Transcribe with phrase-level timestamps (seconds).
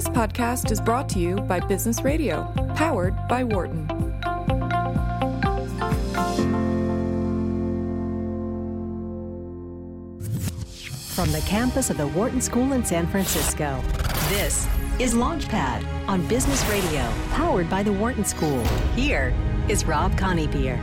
[0.00, 3.86] This podcast is brought to you by Business Radio, powered by Wharton.
[11.14, 13.78] From the campus of the Wharton School in San Francisco,
[14.30, 14.66] this
[14.98, 18.64] is Launchpad on Business Radio, powered by the Wharton School.
[18.96, 19.34] Here
[19.68, 20.82] is Rob Coneybeer.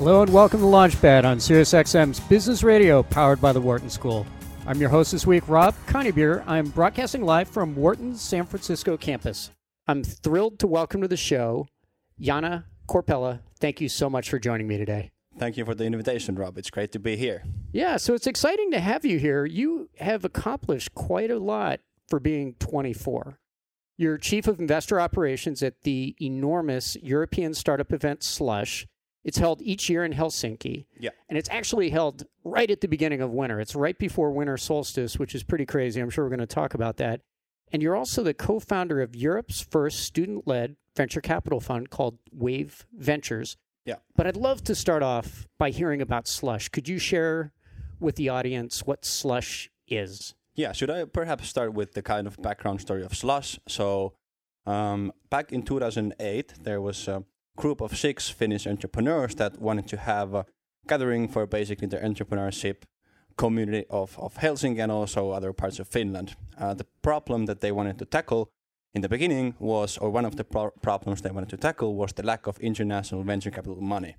[0.00, 4.26] Hello and welcome to Launchpad on SiriusXM's Business Radio, powered by the Wharton School.
[4.66, 6.42] I'm your host this week, Rob Coneybeer.
[6.46, 9.50] I'm broadcasting live from Wharton's San Francisco campus.
[9.86, 11.66] I'm thrilled to welcome to the show
[12.18, 13.40] Yana Korpela.
[13.58, 15.10] Thank you so much for joining me today.
[15.38, 16.56] Thank you for the invitation, Rob.
[16.56, 17.44] It's great to be here.
[17.70, 19.44] Yeah, so it's exciting to have you here.
[19.44, 23.38] You have accomplished quite a lot for being 24.
[23.98, 28.86] You're Chief of Investor Operations at the enormous European startup event Slush
[29.24, 30.86] it's held each year in Helsinki.
[30.98, 31.10] Yeah.
[31.28, 33.60] And it's actually held right at the beginning of winter.
[33.60, 36.00] It's right before winter solstice, which is pretty crazy.
[36.00, 37.20] I'm sure we're going to talk about that.
[37.72, 42.18] And you're also the co founder of Europe's first student led venture capital fund called
[42.32, 43.56] Wave Ventures.
[43.84, 43.96] Yeah.
[44.16, 46.68] But I'd love to start off by hearing about Slush.
[46.68, 47.52] Could you share
[47.98, 50.34] with the audience what Slush is?
[50.54, 53.58] Yeah, should I perhaps start with the kind of background story of Slush?
[53.68, 54.14] So,
[54.66, 57.24] um, back in 2008, there was a
[57.60, 60.44] group of six Finnish entrepreneurs that wanted to have a
[60.86, 62.76] gathering for basically the entrepreneurship
[63.36, 66.34] community of, of Helsinki and also other parts of Finland.
[66.58, 68.50] Uh, the problem that they wanted to tackle
[68.94, 72.12] in the beginning was, or one of the pro- problems they wanted to tackle was
[72.12, 74.16] the lack of international venture capital money.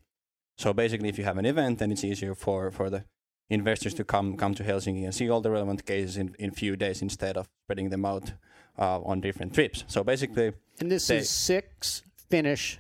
[0.57, 3.03] So basically, if you have an event, then it's easier for, for the
[3.49, 6.75] investors to come come to Helsinki and see all the relevant cases in in few
[6.77, 8.31] days instead of spreading them out
[8.79, 9.83] uh, on different trips.
[9.87, 12.79] So basically, and this they, is six Finnish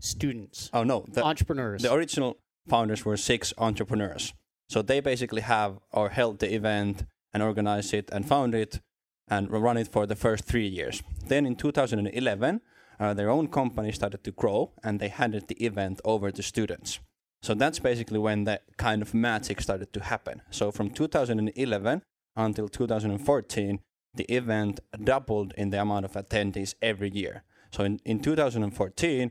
[0.00, 0.70] students.
[0.72, 1.82] Oh no, the entrepreneurs.
[1.82, 4.34] The original founders were six entrepreneurs.
[4.68, 8.80] So they basically have or held the event and organized it and found it
[9.28, 11.02] and run it for the first three years.
[11.26, 12.60] Then in 2011,
[12.98, 17.00] uh, their own company started to grow and they handed the event over to students.
[17.42, 20.42] So that's basically when that kind of magic started to happen.
[20.50, 22.02] So from 2011
[22.36, 23.80] until 2014,
[24.14, 27.44] the event doubled in the amount of attendees every year.
[27.70, 29.30] So in, in 2014,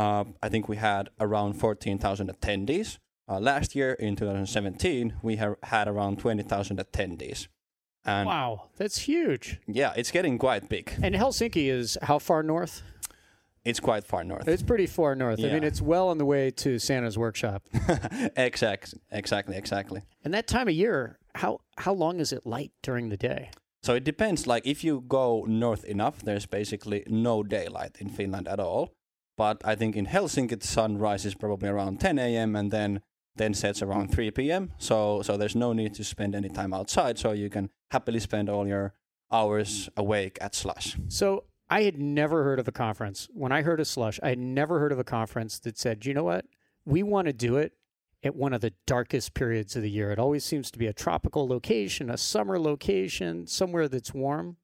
[0.00, 2.98] uh, I think we had around 14,000 attendees.
[3.28, 7.48] Uh, last year, in 2017, we ha- had around 20,000 attendees.
[8.06, 9.60] And wow, that's huge.
[9.66, 10.94] Yeah, it's getting quite big.
[11.02, 12.82] And Helsinki is how far north?
[13.62, 14.48] It's quite far north.
[14.48, 15.38] It's pretty far north.
[15.38, 15.50] Yeah.
[15.50, 17.62] I mean, it's well on the way to Santa's workshop.
[18.36, 20.00] exactly, exactly, exactly.
[20.24, 23.50] And that time of year, how how long is it light during the day?
[23.82, 24.46] So it depends.
[24.46, 28.94] Like if you go north enough, there's basically no daylight in Finland at all.
[29.40, 32.54] But I think in Helsinki, the sun rises probably around 10 a.m.
[32.54, 33.00] and then
[33.36, 34.72] then sets around 3 p.m.
[34.76, 37.18] So so there's no need to spend any time outside.
[37.18, 38.92] So you can happily spend all your
[39.32, 40.98] hours awake at Slush.
[41.08, 43.28] So I had never heard of a conference.
[43.32, 46.12] When I heard of Slush, I had never heard of a conference that said, you
[46.12, 46.44] know what?
[46.84, 47.72] We want to do it
[48.22, 50.12] at one of the darkest periods of the year.
[50.12, 54.58] It always seems to be a tropical location, a summer location, somewhere that's warm.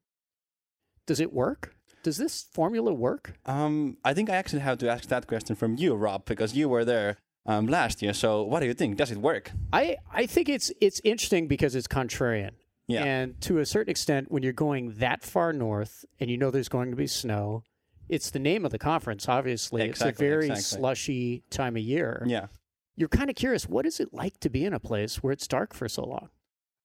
[1.07, 1.76] Does it work?
[2.07, 3.33] Does this formula work?
[3.45, 6.69] Um, I think I actually have to ask that question from you, Rob, because you
[6.69, 8.13] were there um, last year.
[8.13, 8.95] So, what do you think?
[8.95, 9.51] Does it work?
[9.73, 12.51] I, I think it's it's interesting because it's contrarian.
[12.87, 13.03] Yeah.
[13.03, 16.69] And to a certain extent, when you're going that far north and you know there's
[16.69, 17.63] going to be snow,
[18.07, 19.27] it's the name of the conference.
[19.27, 20.79] Obviously, exactly, it's a very exactly.
[20.79, 22.23] slushy time of year.
[22.25, 22.47] Yeah.
[22.95, 23.67] You're kind of curious.
[23.67, 26.29] What is it like to be in a place where it's dark for so long?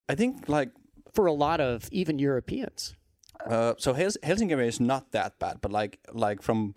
[0.08, 0.70] I think like
[1.14, 2.96] for a lot of even Europeans.
[3.46, 6.74] Uh, so Hels- Helsinki is not that bad, but like like from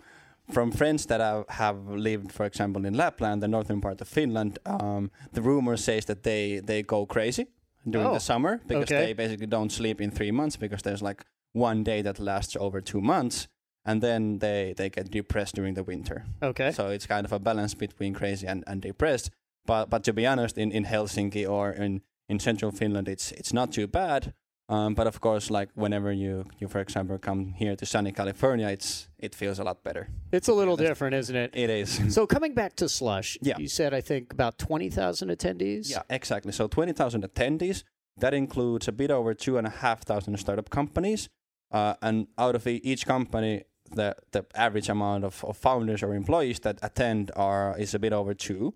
[0.52, 4.60] from friends that I have lived, for example, in Lapland, the northern part of Finland,
[4.66, 7.48] um, the rumor says that they they go crazy
[7.90, 9.06] during oh, the summer because okay.
[9.06, 12.82] they basically don't sleep in three months because there's like one day that lasts over
[12.82, 13.48] two months,
[13.86, 16.26] and then they they get depressed during the winter.
[16.42, 16.72] Okay.
[16.72, 19.32] So it's kind of a balance between crazy and, and depressed.
[19.66, 23.54] But but to be honest, in, in Helsinki or in, in central Finland, it's it's
[23.54, 24.34] not too bad.
[24.68, 28.68] Um, but of course, like whenever you, you for example come here to sunny California,
[28.68, 30.10] it's it feels a lot better.
[30.32, 31.52] It's a little different, isn't it?
[31.54, 32.14] It is.
[32.14, 33.58] so coming back to Slush, yeah.
[33.60, 35.92] you said I think about twenty thousand attendees.
[35.92, 36.52] Yeah, exactly.
[36.52, 37.84] So twenty thousand attendees.
[38.18, 41.30] That includes a bit over two and a half thousand startup companies,
[41.72, 46.60] uh, and out of each company, the the average amount of, of founders or employees
[46.62, 48.74] that attend are is a bit over two.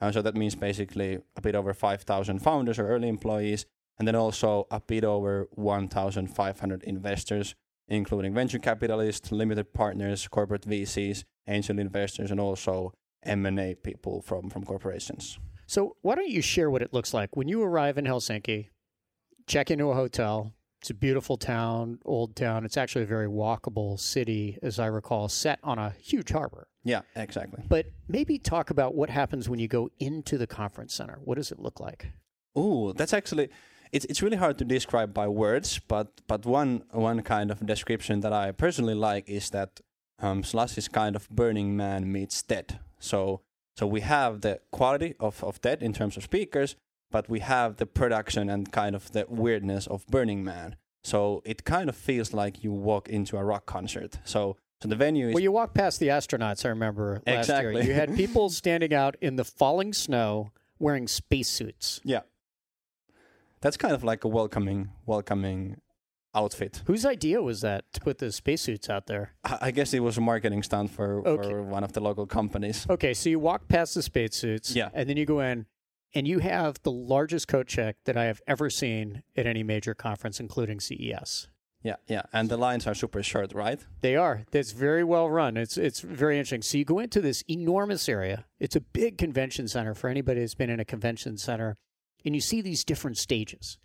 [0.00, 3.66] Uh, so that means basically a bit over five thousand founders or early employees
[3.98, 7.54] and then also a bit over 1,500 investors,
[7.88, 12.92] including venture capitalists, limited partners, corporate VCs, angel investors, and also
[13.24, 15.38] M&A people from from corporations.
[15.66, 18.68] So why don't you share what it looks like when you arrive in Helsinki,
[19.46, 20.52] check into a hotel.
[20.80, 22.66] It's a beautiful town, old town.
[22.66, 26.68] It's actually a very walkable city, as I recall, set on a huge harbor.
[26.84, 27.64] Yeah, exactly.
[27.66, 31.20] But maybe talk about what happens when you go into the conference center.
[31.24, 32.08] What does it look like?
[32.54, 33.48] Oh, that's actually
[33.94, 38.20] it's it's really hard to describe by words, but but one one kind of description
[38.20, 39.80] that I personally like is that
[40.18, 42.80] um, Slush is kind of Burning Man meets TED.
[42.98, 43.40] So
[43.76, 46.76] so we have the quality of of TED in terms of speakers,
[47.12, 50.76] but we have the production and kind of the weirdness of Burning Man.
[51.04, 54.18] So it kind of feels like you walk into a rock concert.
[54.24, 57.74] So so the venue is Well, you walk past the astronauts, I remember last Exactly.
[57.74, 57.84] year.
[57.84, 60.50] You had people standing out in the falling snow
[60.80, 62.00] wearing spacesuits.
[62.04, 62.22] yeah.
[63.64, 65.80] That's kind of like a welcoming welcoming
[66.34, 66.82] outfit.
[66.86, 69.32] Whose idea was that to put the spacesuits out there?
[69.42, 71.48] I I guess it was a marketing stunt for, Okay.
[71.48, 72.86] for one of the local companies.
[72.90, 74.90] Okay, so you walk past the spacesuits, Yeah.
[74.92, 75.64] and then you go in,
[76.14, 79.94] and you have the largest coat check that I have ever seen at any major
[79.94, 81.48] conference, including CES.
[81.82, 83.80] Yeah, yeah, and the lines are super short, right?
[84.02, 84.44] They are.
[84.50, 85.56] That's very well run.
[85.56, 86.62] It's it's very interesting.
[86.62, 88.44] So you go into this enormous area.
[88.58, 91.76] It's a big convention center for anybody that's been in a convention center,
[92.24, 93.78] and you see these different stages.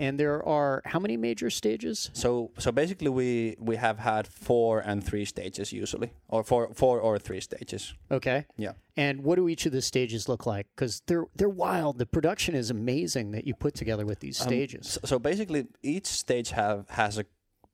[0.00, 2.10] And there are how many major stages?
[2.12, 7.00] So, so basically, we we have had four and three stages usually, or four four
[7.00, 7.94] or three stages.
[8.08, 8.46] Okay.
[8.56, 8.74] Yeah.
[8.96, 10.66] And what do each of the stages look like?
[10.76, 11.98] Because they're they're wild.
[11.98, 14.86] The production is amazing that you put together with these Um, stages.
[14.86, 17.24] so, so basically, each stage have has a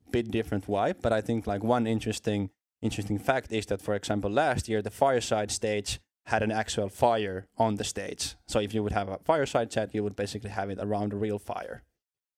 [0.09, 2.49] bit different vibe, but I think like one interesting
[2.81, 7.47] interesting fact is that, for example, last year the fireside stage had an actual fire
[7.57, 8.35] on the stage.
[8.47, 11.15] So if you would have a fireside chat, you would basically have it around a
[11.15, 11.83] real fire.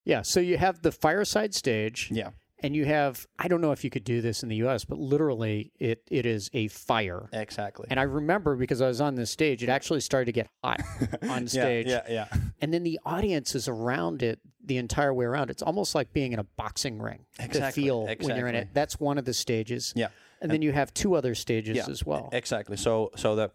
[0.03, 2.29] Yeah, so you have the fireside stage, Yeah,
[2.59, 4.97] and you have I don't know if you could do this in the U.S., but
[4.97, 7.29] literally it it is a fire.
[7.33, 7.87] exactly.
[7.89, 10.81] And I remember because I was on this stage, it actually started to get hot
[11.23, 12.27] on stage, Yeah, yeah,
[12.61, 15.49] and then the audience is around it the entire way around.
[15.49, 18.69] It's almost like being in a boxing ring to Exactly, feel when you're in it.
[18.73, 20.07] That's one of the stages, yeah.
[20.41, 22.29] and then you have two other stages Yeah, as well.
[22.33, 22.75] Exactly.
[22.77, 23.51] So so the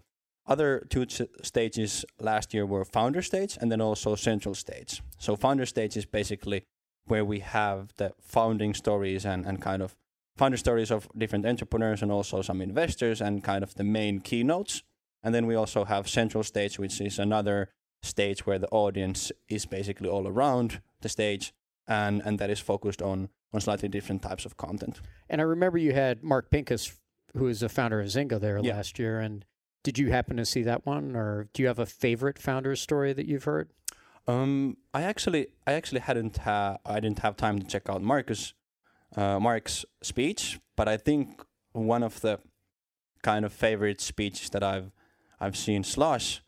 [0.46, 1.06] other two
[1.42, 5.02] stages last year were founder stage and then also central stage.
[5.18, 6.64] So founder stage is basically
[7.06, 9.94] where we have the founding stories and, and kind of
[10.36, 14.82] founder stories of different entrepreneurs and also some investors and kind of the main keynotes.
[15.22, 17.70] And then we also have central stage, which is another
[18.02, 21.52] stage where the audience is basically all around the stage
[21.86, 25.00] and, and that is focused on, on slightly different types of content.
[25.28, 26.98] And I remember you had Mark Pincus,
[27.36, 28.74] who is the founder of Zynga, there Yeah.
[28.74, 29.20] last year.
[29.20, 29.44] And
[29.82, 33.12] did you happen to see that one, or do you have a favorite founder story
[33.12, 33.70] that you've heard?
[34.26, 38.54] Um, I actually, I actually hadn't ha- I didn't have time to check out Marcus,
[39.16, 41.42] uh, Mark's speech, but I think
[41.72, 42.38] one of the
[43.22, 44.92] kind of favorite speeches that I've
[45.40, 46.42] I've seen Slush,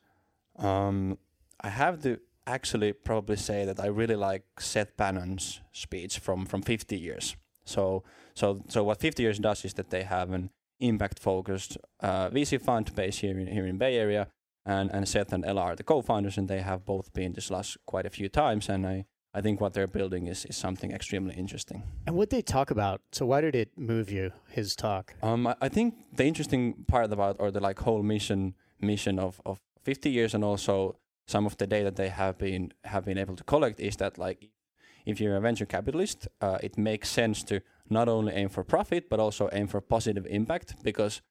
[0.56, 1.18] um,
[1.60, 6.62] I have to actually probably say that I really like Seth Bannon's speech from from
[6.62, 7.36] 50 years.
[7.64, 8.04] So
[8.34, 10.50] so so what 50 years does is that they have an
[10.80, 14.28] impact focused uh, VC fund based here in here in Bay Area
[14.66, 17.76] and, and Seth and Ela are the co-founders, and they have both been to Slush
[17.86, 18.68] quite a few times.
[18.68, 19.04] And I,
[19.34, 21.82] I think what they're building is, is something extremely interesting.
[22.06, 23.02] And what they talk about?
[23.12, 24.32] So why did it move you?
[24.48, 25.14] His talk.
[25.22, 29.40] Um, I, I think the interesting part about or the like whole mission mission of,
[29.46, 30.96] of 50 years and also
[31.26, 34.50] some of the data they have been have been able to collect is that like
[35.06, 37.60] if you're a venture capitalist, uh, it makes sense to
[37.90, 41.22] not only aim for profit but also aim for positive impact because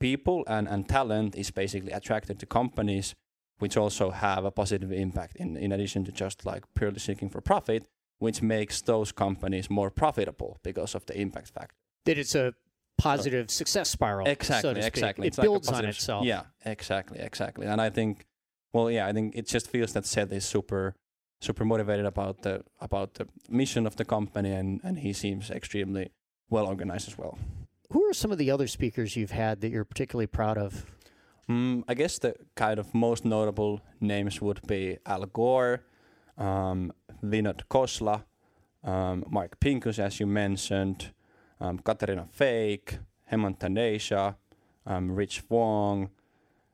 [0.00, 3.14] people and, and talent is basically attracted to companies
[3.62, 7.40] which also have a positive impact in, in addition to just like purely seeking for
[7.40, 7.86] profit,
[8.18, 11.76] which makes those companies more profitable because of the impact factor.
[12.04, 12.54] That it's a
[12.98, 14.26] positive success spiral.
[14.26, 15.26] Exactly, so exactly.
[15.26, 16.24] It It's like a builds on itself.
[16.26, 17.66] Yeah, exactly, exactly.
[17.66, 18.26] And I think,
[18.72, 20.96] well, yeah, I think it just feels that Seth is super,
[21.42, 26.10] super motivated about the about the mission of the company, and and he seems extremely
[26.48, 27.38] well organized as well.
[27.90, 30.86] Who are some of the other speakers you've had that you're particularly proud of?
[31.48, 35.82] Mm, I guess the kind of most notable names would be Al Gore,
[36.38, 38.24] um, Vinod Khosla,
[38.84, 41.12] um, Mark Pincus, as you mentioned,
[41.60, 42.98] um, Caterina Fake,
[43.30, 44.36] Hemant Taneja,
[44.86, 46.10] um, Rich Wong,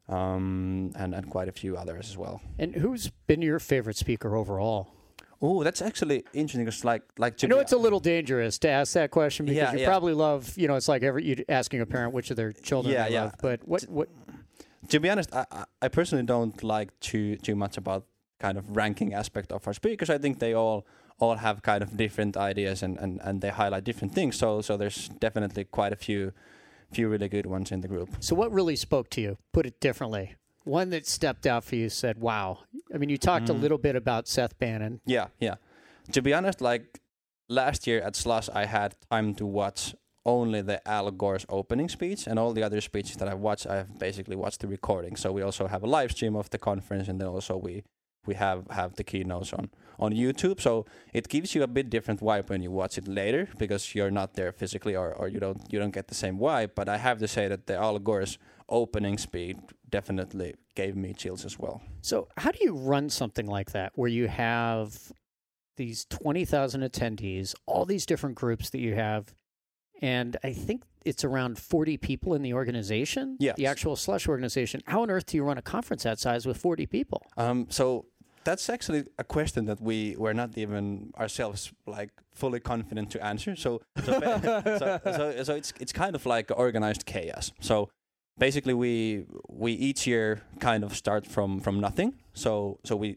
[0.09, 2.41] um, and, and quite a few others as well.
[2.59, 4.89] And who's been your favorite speaker overall?
[5.41, 8.69] Oh, that's actually interesting because, like, like to I know it's a little dangerous to
[8.69, 9.87] ask that question because Yeah, you yeah.
[9.89, 12.93] probably love, you know, it's like every you asking a parent which of their children
[12.93, 13.23] Yeah, they yeah.
[13.25, 13.35] love.
[13.41, 14.09] But what what
[14.89, 18.05] to be honest, I, I- I personally don't like too too much about
[18.41, 20.11] kind of ranking aspect of our speakers.
[20.11, 20.85] I think they all
[21.21, 24.37] all have kind of different ideas and, and, and they highlight different things.
[24.37, 26.33] So so there's definitely quite a few
[26.93, 28.09] few really good ones in the group.
[28.21, 29.39] So, what really spoke to you?
[29.53, 30.35] Put it differently.
[30.65, 32.61] One that stepped out for you said, "Wow."
[32.95, 33.61] I mean, you talked a Mm.
[33.61, 35.01] little bit about Seth Bannon.
[35.07, 35.57] Yeah, yeah.
[36.13, 37.01] To be honest, like
[37.49, 39.95] last year at Slush, I had time to watch
[40.27, 43.99] only the Al Gore's opening speech, and all the other speeches that I've watched, I've
[43.99, 45.17] basically watched the recording.
[45.17, 47.83] So we also have a live stream of the conference, and then also we
[48.29, 49.65] we have have the keynotes on
[49.99, 50.61] on YouTube.
[50.61, 50.73] So
[51.19, 54.35] it gives you a bit different vibe when you watch it later because you're not
[54.35, 56.71] there physically, or, or you don't you don't get the same vibe.
[56.79, 59.57] But I have to say that the Al Gore's opening speech
[59.91, 61.81] definitely gave me chills as well.
[62.03, 65.11] So, how do you run something like that where you have
[65.77, 69.33] these 20,000 attendees, all these different groups that you have,
[70.03, 73.57] and I think it's around 40 people in the organization, Yes.
[73.57, 74.83] the actual slush organization.
[74.87, 77.23] How on earth do you run a conference that size with 40 people?
[77.37, 78.07] Um, so
[78.45, 83.57] that's actually a question that we were not even ourselves like fully confident to answer.
[83.57, 87.53] So so, so, so, so it's it's kind of like organized chaos.
[87.61, 87.91] So
[88.39, 92.15] basically, we we each year kind of start from from nothing.
[92.35, 93.17] So so we.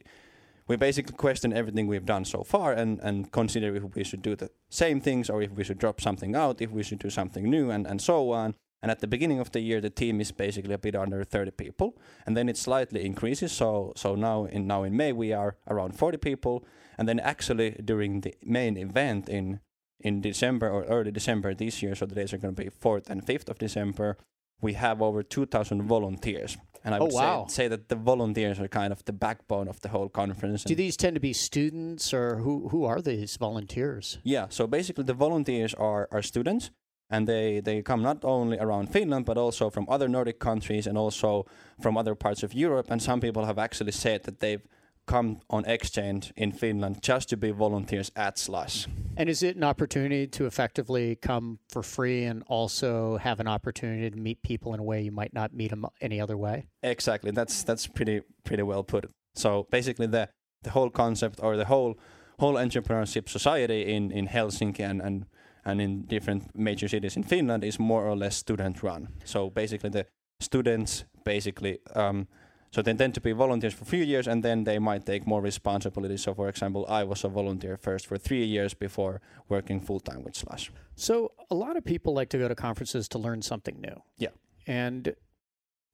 [0.67, 4.37] We basically question everything we've done so far and, and consider if we should do
[4.37, 7.49] the same things or if we should drop something out, if we should do something
[7.49, 8.55] new, and, and so on.
[8.81, 11.51] And at the beginning of the year, the team is basically a bit under 30
[11.51, 11.93] people,
[12.25, 13.51] and then it slightly increases.
[13.51, 16.63] So so now in now in May we are around 40 people,
[16.97, 19.59] and then actually during the main event in
[20.03, 23.07] in December or early December this year, so the days are going to be 4th
[23.09, 24.17] and 5th of December.
[24.63, 27.45] We have over 2,000 volunteers, and I Oh, would wow.
[27.47, 30.63] say, say that the volunteers are kind of the backbone of the whole conference.
[30.63, 34.17] Do these tend to be students or who, who are these volunteers?
[34.23, 36.71] yeah, so basically the volunteers are, are students
[37.11, 40.97] and they, they come not only around Finland but also from other Nordic countries and
[40.97, 41.45] also
[41.81, 44.65] from other parts of Europe and some people have actually said that they've
[45.05, 48.87] come on exchange in Finland just to be volunteers at Slush.
[49.17, 54.09] And is it an opportunity to effectively come for free and also have an opportunity
[54.09, 56.67] to meet people in a way you might not meet them any other way?
[56.83, 57.31] Exactly.
[57.31, 59.11] That's that's pretty pretty well put.
[59.33, 60.29] So basically the
[60.63, 61.97] the whole concept or the whole
[62.39, 65.25] whole entrepreneurship society in, in Helsinki and, and
[65.65, 69.07] and in different major cities in Finland is more or less student run.
[69.23, 70.05] So basically the
[70.39, 72.27] students basically um,
[72.71, 75.27] so they tend to be volunteers for a few years and then they might take
[75.27, 76.15] more responsibility.
[76.15, 80.23] So for example, I was a volunteer first for three years before working full time
[80.23, 80.71] with Slush.
[80.95, 84.01] So, a lot of people like to go to conferences to learn something new.
[84.17, 84.29] Yeah.
[84.67, 85.15] And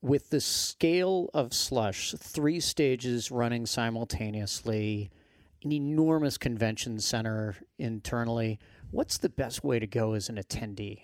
[0.02, 5.10] with the scale of Slush, three stages running simultaneously,
[5.64, 8.60] an enormous convention center internally,
[8.92, 11.02] what's the best way to go as an attendee?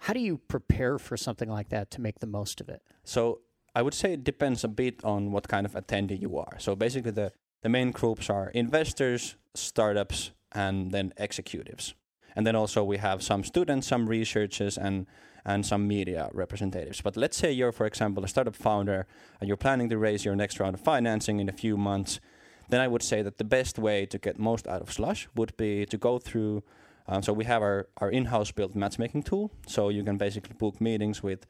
[0.00, 2.82] How do you prepare for something like that to make the most of it?
[3.04, 3.40] So
[3.74, 6.56] I would say it depends a bit on what kind of attendee you are.
[6.58, 7.32] So basically, the,
[7.62, 11.94] the main groups are investors, startups, and then executives.
[12.34, 15.06] And then also we have some students, some researchers, and
[15.44, 17.00] and some media representatives.
[17.00, 19.06] But let's say you're, for example, a startup founder
[19.40, 22.20] and you're planning to raise your next round of financing in a few months.
[22.68, 25.56] Then I would say that the best way to get most out of Slush would
[25.56, 26.62] be to go through.
[27.08, 29.50] Um, so we have our, our in-house built matchmaking tool.
[29.66, 31.46] So you can basically book meetings with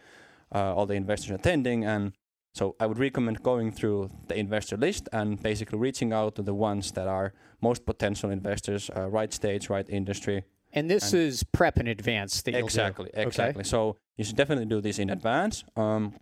[0.55, 1.85] uh, all the investors attending.
[1.85, 2.13] And
[2.55, 6.55] so I would recommend going through the investor list and basically reaching out to the
[6.55, 10.45] ones that are most potential investors, uh, right stage, right industry.
[10.73, 12.59] And this And- is prep in advance that do.
[12.59, 13.23] Exactly, Okay.
[13.23, 13.65] exactly.
[13.65, 15.65] So you should definitely do this in advance.
[15.77, 16.15] Um,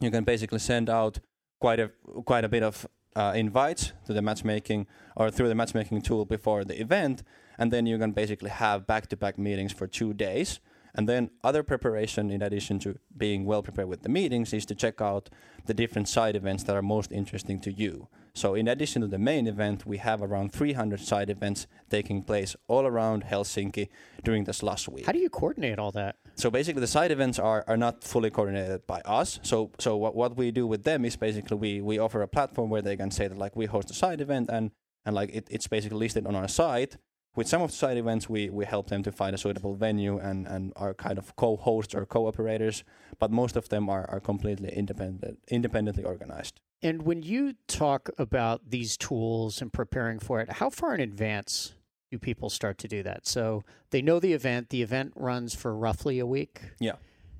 [0.00, 1.20] you can basically send out
[1.60, 1.90] quite a
[2.24, 6.64] quite a bit of uh, invites to the matchmaking or through the matchmaking tool before
[6.64, 7.22] the event,
[7.58, 10.60] and then you can basically have back-to-back meetings for two days.
[10.94, 14.74] And then other preparation, in addition to being well prepared with the meetings, is to
[14.74, 15.28] check out
[15.66, 18.08] the different side events that are most interesting to you.
[18.34, 22.54] So in addition to the main event, we have around 300 side events taking place
[22.68, 23.88] all around Helsinki
[24.22, 25.06] during this last week.
[25.06, 26.16] How do you coordinate all that?
[26.36, 29.40] So basically, the side events are, are not fully coordinated by us.
[29.42, 32.70] So so what, what we do with them is basically we, we offer a platform
[32.70, 34.70] where they can say that like we host a side event and
[35.04, 36.96] and like it, it's basically listed on our site.
[37.38, 40.18] With some of the side events, we, we help them to find a suitable venue
[40.18, 42.82] and, and are kind of co-hosts or co-operators.
[43.20, 46.58] But most of them are, are completely independent independently organized.
[46.82, 51.74] And when you talk about these tools and preparing for it, how far in advance
[52.10, 53.24] do people start to do that?
[53.24, 56.62] So they know the event, the event runs for roughly a week.
[56.80, 56.96] Yeah.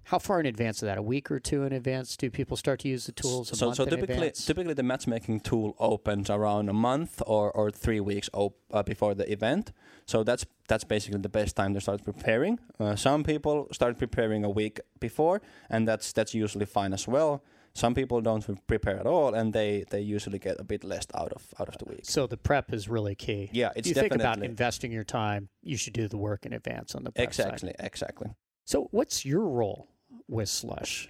[0.08, 0.96] How far in advance of that?
[0.96, 2.16] A week or two in advance?
[2.16, 3.52] Do people start to use the tools?
[3.52, 7.70] A so month so typically typically the matchmaking tool opens around a month or, or
[7.70, 9.72] three weeks op- uh, before the event
[10.06, 14.44] so that's that's basically the best time to start preparing uh, some people start preparing
[14.44, 17.42] a week before and that's that's usually fine as well
[17.74, 21.32] some people don't prepare at all and they they usually get a bit less out
[21.32, 23.50] of out of the week so the prep is really key.
[23.52, 26.94] yeah it's you think about investing your time, you should do the work in advance
[26.94, 27.46] on the prep side.
[27.46, 28.28] exactly exactly
[28.64, 29.88] So what's your role?
[30.28, 31.08] With Slush?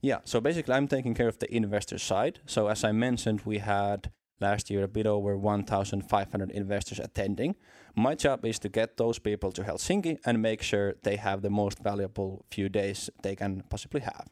[0.00, 2.40] Yeah, so basically, I'm taking care of the investor side.
[2.46, 7.54] So, as I mentioned, we had last year a bit over 1,500 investors attending.
[7.94, 11.50] My job is to get those people to Helsinki and make sure they have the
[11.50, 14.28] most valuable few days they can possibly have.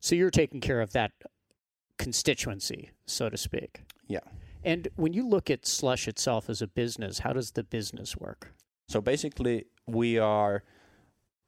[0.00, 1.12] So you're taking care of that
[1.98, 3.82] constituency, so to speak.
[4.06, 4.20] Yeah.
[4.62, 8.52] And when you look at Slush itself as a business, how does the business work?
[8.88, 10.62] So basically, we are.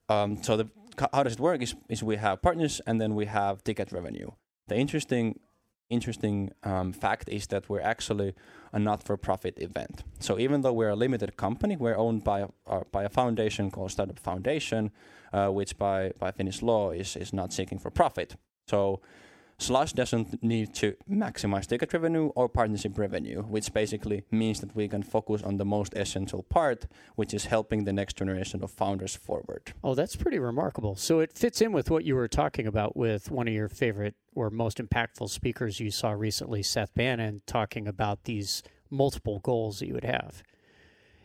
[0.08, 0.68] Um, so the
[1.12, 1.62] how does it work?
[1.62, 4.30] Is is we have partners and then we have ticket revenue.
[4.68, 5.40] The interesting
[5.90, 8.34] interesting um, fact is that we're actually
[8.72, 10.04] a not-for-profit event.
[10.20, 13.70] So even though we're a limited company, we're owned by a, uh, by a foundation
[13.70, 14.90] called Startup Foundation,
[15.32, 18.36] uh, which by by Finnish law is is not seeking for profit.
[18.68, 19.00] So
[19.58, 24.88] Slush doesn't need to maximize ticket revenue or partnership revenue, which basically means that we
[24.88, 29.14] can focus on the most essential part, which is helping the next generation of founders
[29.14, 29.72] forward.
[29.84, 30.96] Oh, that's pretty remarkable.
[30.96, 34.16] So it fits in with what you were talking about with one of your favorite
[34.34, 39.86] or most impactful speakers you saw recently, Seth Bannon, talking about these multiple goals that
[39.86, 40.42] you would have.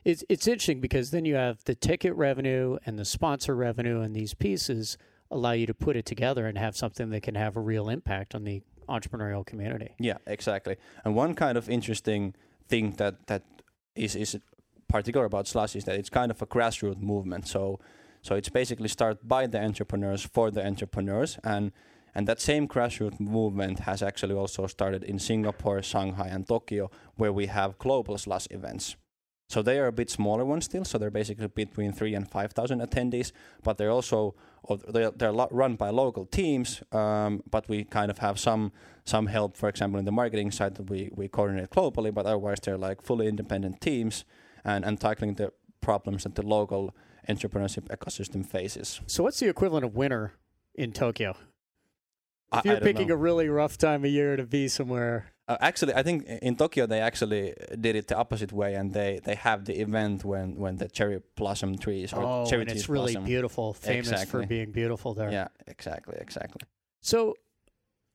[0.06, 4.16] It's, it's interesting because then you have the ticket revenue and the sponsor revenue and
[4.16, 4.98] these pieces
[5.32, 8.36] allow you to put it together and have something that can have a real impact
[8.36, 9.94] on the entrepreneurial community.
[10.00, 10.78] Yeah, exactly.
[11.04, 12.36] And one kind of interesting
[12.68, 13.44] thing that that
[13.96, 14.40] is is
[14.88, 17.48] particular about Slush is that it's kind of a grassroots movement.
[17.48, 17.80] So
[18.22, 21.72] so it's basically started by the entrepreneurs for the entrepreneurs and
[22.16, 27.32] and that same grassroots movement has actually also started in Singapore, Shanghai, and Tokyo, where
[27.32, 28.96] we have global Slush events.
[29.50, 30.84] So they are a bit smaller ones still.
[30.84, 33.32] So they're basically between three and five thousand attendees,
[33.64, 34.36] but they're also
[34.90, 36.84] they're, they're run by local teams.
[36.92, 38.72] Um, but we kind of have some
[39.06, 42.14] some help, for example, in the marketing side that we we coordinate globally.
[42.14, 44.26] But otherwise, they're like fully independent teams
[44.66, 46.94] and and tackling the problems that the local
[47.30, 49.02] entrepreneurship ecosystem faces.
[49.08, 50.34] So what's the equivalent of winter
[50.76, 51.32] in Tokyo?
[51.32, 51.38] If
[52.52, 53.14] I, you're I picking know.
[53.14, 56.86] a really rough time of year to be somewhere Uh, actually, I think in Tokyo
[56.88, 60.76] they actually did it the opposite way, and they, they have the event when, when
[60.76, 63.26] the cherry blossom trees or oh, cherry and trees it's really blossom.
[63.26, 65.32] beautiful, famous for being beautiful there.
[65.32, 66.62] Yeah, exactly, exactly.
[67.02, 67.36] So,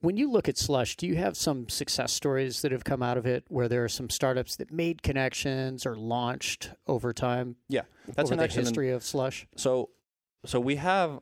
[0.01, 3.17] when you look at Slush, do you have some success stories that have come out
[3.17, 7.57] of it where there are some startups that made connections or launched over time?
[7.69, 8.69] Yeah, that's over an the excellent.
[8.69, 9.47] history of Slush.
[9.57, 9.89] So,
[10.45, 11.21] so we have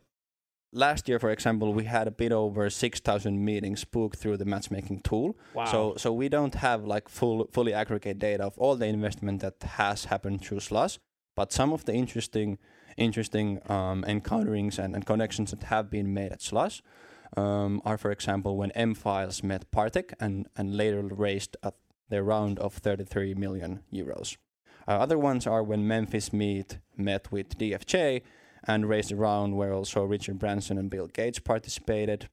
[0.72, 4.44] last year, for example, we had a bit over six thousand meetings booked through the
[4.44, 5.36] matchmaking tool.
[5.54, 5.64] Wow.
[5.66, 9.62] So, so we don't have like full, fully aggregate data of all the investment that
[9.62, 10.98] has happened through Slush,
[11.34, 12.58] but some of the interesting,
[12.96, 16.82] interesting um, encounterings and, and connections that have been made at Slush
[17.36, 21.72] um, are, for example, when M Files met Partech and and later raised a,
[22.08, 24.36] their round of 33 million euros.
[24.88, 28.22] Uh, other ones are when Memphis Meat met with DFJ
[28.66, 32.28] and raised a round where also Richard Branson and Bill Gates participated.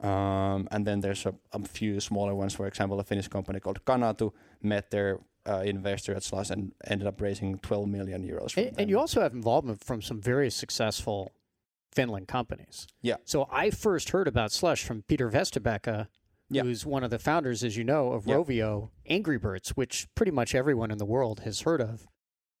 [0.00, 2.54] Um, and then there's a, a few smaller ones.
[2.54, 7.06] For example, a Finnish company called Canatu met their uh, investor at Slush and ended
[7.06, 8.56] up raising 12 million euros.
[8.56, 11.32] And, and you also have involvement from some very successful
[11.92, 12.86] Finland companies.
[13.00, 13.16] Yeah.
[13.24, 16.08] So I first heard about Slush from Peter Vesterbacka,
[16.50, 16.62] Yeah.
[16.64, 18.34] who's one of the founders, as you know, of Yeah.
[18.34, 22.06] Rovio Angry Birds, which pretty much everyone in the world has heard of,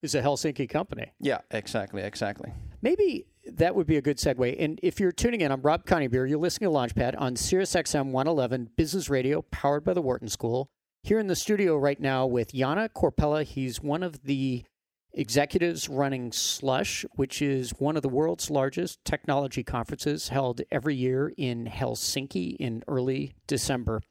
[0.06, 1.12] is a Helsinki company.
[1.20, 2.52] yeah, exactly, exactly.
[2.80, 4.56] Maybe that would be a good segue.
[4.58, 6.28] And if you're tuning in, I'm Rob Coneybeer.
[6.28, 10.70] You're listening to Launchpad on SiriusXM 111 Business Radio, powered by the Wharton School.
[11.02, 13.44] Here in the studio right now with Yana Korpela.
[13.44, 14.64] He's one of the
[15.12, 21.32] executives running Slush, which is one of the world's largest technology conferences held every year
[21.36, 24.02] in Helsinki in early December.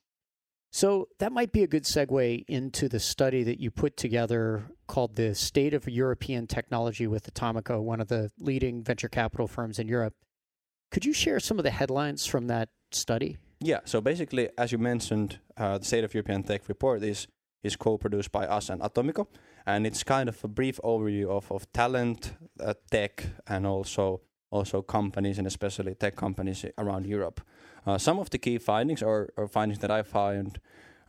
[0.76, 5.16] So that might be a good segue into the study that you put together called
[5.16, 9.88] the State of European Technology with Atomico, one of the leading venture capital firms in
[9.88, 10.16] Europe.
[10.92, 13.38] Could you share some of the headlines from that study?
[13.62, 17.26] Yeah, so basically, as you mentioned, uh, the State of European Tech report is
[17.64, 19.28] is co-produced by us and Atomico,
[19.66, 24.20] and it's kind of a brief overview of, of talent, uh, tech, and also
[24.52, 27.40] also companies and especially tech companies around Europe.
[27.86, 30.60] Uh, some of the key findings or, or findings that I found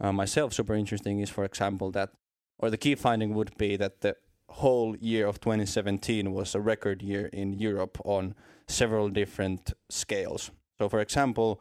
[0.00, 2.10] uh, myself super interesting is, for example, that
[2.58, 4.16] or the key finding would be that the
[4.48, 8.34] whole year of 2017 was a record year in Europe on
[8.66, 10.50] several different scales.
[10.78, 11.60] So, for example,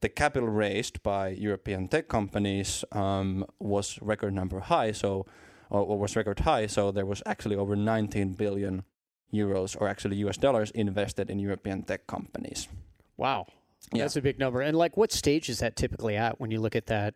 [0.00, 5.26] the capital raised by European tech companies um, was record number high, so
[5.70, 6.66] or, or was record high.
[6.66, 8.84] So there was actually over 19 billion
[9.32, 12.68] euros, or actually US dollars, invested in European tech companies.
[13.16, 13.46] Wow.
[13.92, 14.02] Yeah.
[14.02, 14.60] That's a big number.
[14.60, 17.14] And like what stage is that typically at when you look at that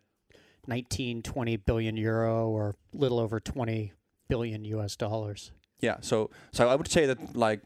[0.67, 3.93] 19, 20 billion euro or little over 20
[4.27, 5.51] billion US dollars?
[5.81, 7.61] Yeah, so so I would say that like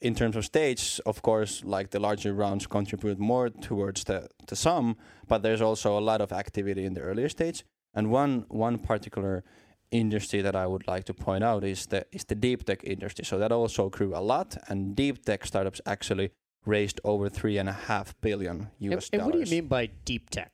[0.00, 4.56] in terms of stage, of course, like the larger rounds contribute more towards the, the
[4.56, 4.96] sum,
[5.28, 7.64] but there's also a lot of activity in the earlier stage.
[7.92, 9.44] And one one particular
[9.90, 13.24] industry that I would like to point out is the is the deep tech industry.
[13.24, 16.30] So that also grew a lot, and deep tech startups actually
[16.66, 19.34] raised over three and a half billion And, US and dollars.
[19.34, 20.52] what do you mean by deep tech?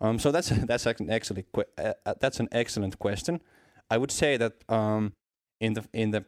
[0.00, 3.40] Um, so that's that's an excellent que- uh, uh, that's an excellent question.
[3.90, 5.12] I would say that um,
[5.60, 6.24] in the in the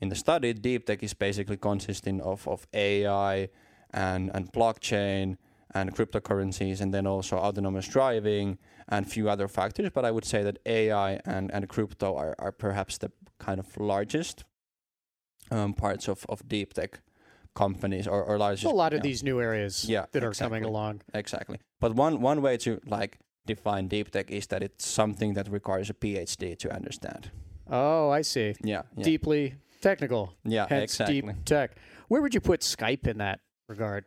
[0.00, 3.48] in the study, deep tech is basically consisting of, of AI
[3.92, 5.36] and and blockchain
[5.76, 8.58] and cryptocurrencies, and then also autonomous driving
[8.88, 9.90] and few other factors.
[9.94, 13.76] But I would say that AI and, and crypto are, are perhaps the kind of
[13.78, 14.44] largest
[15.50, 17.00] um, parts of, of deep tech
[17.54, 18.64] companies or, or largest.
[18.64, 19.02] a lot of yeah.
[19.02, 20.58] these new areas Yeah, that are exactly.
[20.58, 21.02] coming along.
[21.14, 21.58] Exactly.
[21.80, 25.90] But one one way to like define deep tech is that it's something that requires
[25.90, 27.30] a PhD to understand.
[27.70, 28.54] Oh, I see.
[28.62, 28.82] Yeah.
[28.96, 29.04] yeah.
[29.04, 30.34] Deeply technical.
[30.44, 31.20] Yeah, Hence exactly.
[31.22, 31.76] deep tech.
[32.08, 34.04] Where would you put Skype in that regard?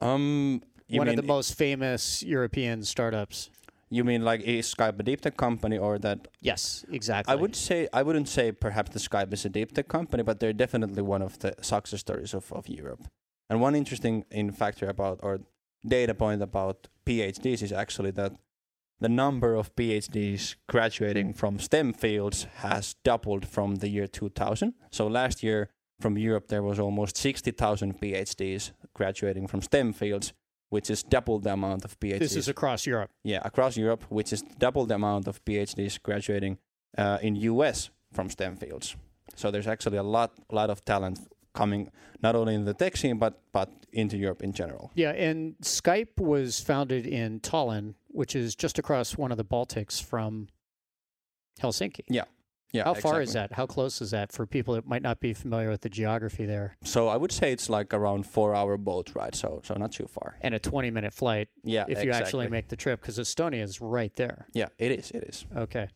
[0.00, 3.50] Um One of the most famous European startups.
[3.94, 7.32] You mean like is Skype a deep tech company or that Yes, exactly.
[7.32, 10.40] I would say I wouldn't say perhaps the Skype is a deep tech company, but
[10.40, 13.04] they're definitely one of the success stories of, of Europe.
[13.48, 15.40] And one interesting in factor about or
[15.86, 18.32] data point about PhDs is actually that
[19.00, 24.74] the number of PhDs graduating from STEM fields has doubled from the year 2000.
[24.90, 25.68] So last year
[26.00, 30.32] from Europe there was almost 60,000 PhDs graduating from STEM fields,
[30.74, 32.18] which is double the amount of PhDs.
[32.18, 33.10] This is across Europe.
[33.22, 36.58] Yeah, across Europe, which is double the amount of PhDs graduating
[36.98, 38.96] uh, in US from STEM fields.
[39.36, 41.20] So there's actually a lot, lot of talent
[41.52, 41.92] coming
[42.26, 44.90] not only in the tech scene but but into Europe in general.
[44.96, 50.02] Yeah, and Skype was founded in Tallinn, which is just across one of the Baltics
[50.02, 50.48] from
[51.62, 52.04] Helsinki.
[52.08, 52.24] Yeah,
[52.74, 52.84] yeah.
[52.84, 53.52] How far is that?
[53.52, 56.76] How close is that for people that might not be familiar with the geography there?
[56.82, 60.06] So I would say it's like around four hour boat ride, so so not too
[60.06, 60.36] far.
[60.40, 63.80] And a 20 minute flight Yeah, if you actually make the trip, because Estonia is
[63.80, 64.46] right there.
[64.52, 65.10] Yeah, it is.
[65.12, 65.46] It is.
[65.56, 65.88] Okay.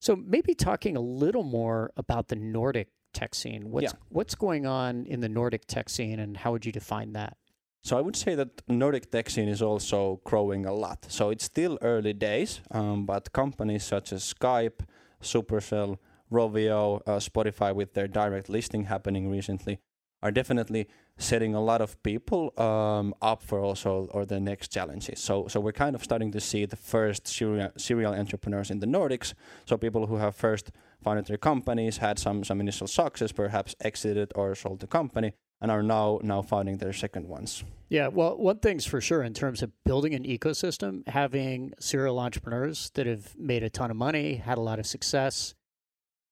[0.00, 3.70] So maybe talking a little more about the Nordic tech scene.
[3.70, 3.98] What's Yeah.
[4.08, 7.36] what's going on in the Nordic tech scene and how would you define that?
[7.82, 11.06] So I would say that Nordic tech scene is also growing a lot.
[11.08, 14.80] So it's still early days, um, but companies such as Skype,
[15.22, 15.96] Supercell,
[16.30, 19.80] Rovio, uh, Spotify, with their direct listing happening recently,
[20.22, 20.88] are definitely
[21.18, 25.20] setting a lot of people um, up for also or the next challenges.
[25.20, 28.86] So so we're kind of starting to see the first serial, serial entrepreneurs in the
[28.86, 29.34] Nordics.
[29.66, 30.70] So people who have first
[31.02, 35.70] founded their companies, had some some initial success, perhaps exited or sold the company, and
[35.70, 37.64] are now now founding their second ones.
[37.88, 42.90] Yeah, well, one thing's for sure in terms of building an ecosystem, having serial entrepreneurs
[42.94, 45.54] that have made a ton of money, had a lot of success.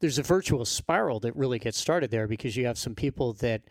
[0.00, 3.62] There's a virtuous spiral that really gets started there because you have some people that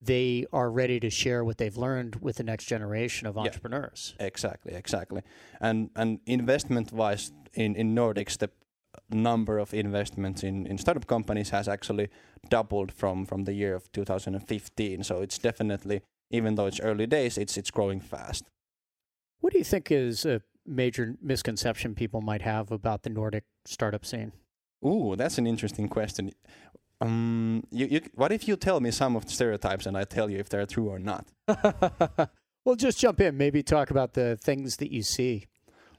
[0.00, 3.42] they are ready to share what they've learned with the next generation of Yeah.
[3.42, 4.14] entrepreneurs.
[4.20, 5.22] Exactly, exactly.
[5.60, 8.50] And and investment wise in, in Nordics the
[9.10, 12.08] number of investments in, in startup companies has actually
[12.48, 15.04] doubled from, from the year of 2015.
[15.04, 18.44] So it's definitely even though it's early days, it's it's growing fast.
[19.40, 24.04] What do you think is a major misconception people might have about the Nordic startup
[24.04, 24.32] scene?
[24.84, 26.30] Ooh, that's an interesting question.
[27.00, 30.28] Um, you, you, what if you tell me some of the stereotypes and I tell
[30.30, 31.28] you if they're true or not?
[32.64, 33.36] well, just jump in.
[33.36, 35.46] Maybe talk about the things that you see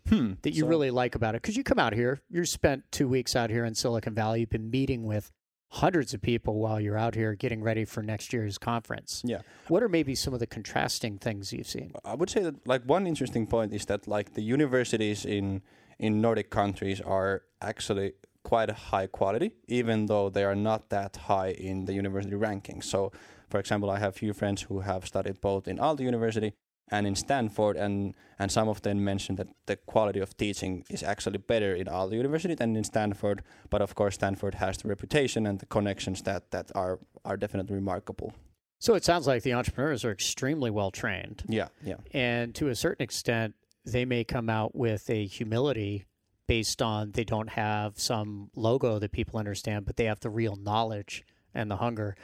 [0.07, 0.33] Hmm.
[0.43, 1.41] that you so- really like about it.
[1.41, 4.39] Because you come out here, you spent two weeks out here in Silicon Valley.
[4.41, 5.29] You've been meeting with
[5.71, 9.21] hundreds of people while you're out here getting ready for next year's conference.
[9.23, 9.41] Yeah.
[9.67, 11.91] What are maybe some of the contrasting things you've seen?
[12.03, 15.61] I would say that like one interesting point is that like the universities in
[15.99, 18.13] in Nordic countries are actually
[18.43, 22.86] quite a high quality, even though they are not that high in the university rankings.
[22.86, 23.12] So,
[23.49, 26.54] for example, I have few friends who have studied both in Aalto University
[26.91, 31.04] and in Stanford, and and some of them mentioned that the quality of teaching is
[31.04, 33.43] actually better in Aalto University than in Stanford.
[33.69, 37.75] But of course, Stanford has the reputation and the connections that that are are definitely
[37.75, 38.34] remarkable.
[38.80, 41.43] So it sounds like the entrepreneurs are extremely well trained.
[41.47, 41.97] Yeah, yeah.
[42.13, 46.06] And to a certain extent, they may come out with a humility
[46.49, 50.55] based on they don't have some logo that people understand, but they have the real
[50.55, 52.17] knowledge and the hunger.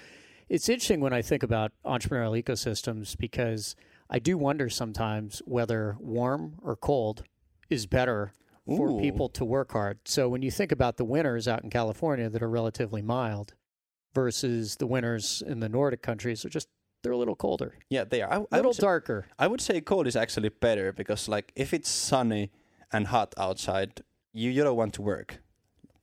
[0.50, 3.76] It's interesting when I think about entrepreneurial ecosystems because
[4.10, 7.24] I do wonder sometimes whether warm or cold
[7.70, 8.34] is better
[8.66, 9.00] for Ooh.
[9.00, 10.00] people to work hard.
[10.06, 13.54] So when you think about the winters out in California that are relatively mild
[14.16, 16.68] versus the winters in the Nordic countries are just
[17.04, 18.48] they're a little colder, Yeah, they are.
[18.52, 19.28] A little say- darker.
[19.38, 22.50] I would say cold is actually better because like if it's sunny
[22.92, 24.02] and hot outside,
[24.36, 25.40] you, you don't want to work.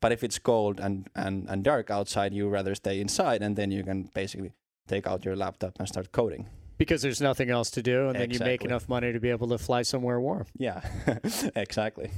[0.01, 3.71] But if it's cold and, and, and dark outside, you rather stay inside and then
[3.71, 4.53] you can basically
[4.89, 6.49] take out your laptop and start coding.
[6.79, 9.47] Because there's nothing else to do, and then you make enough money to be able
[9.49, 10.47] to fly somewhere warm.
[10.57, 10.81] Yeah,
[11.55, 12.11] exactly.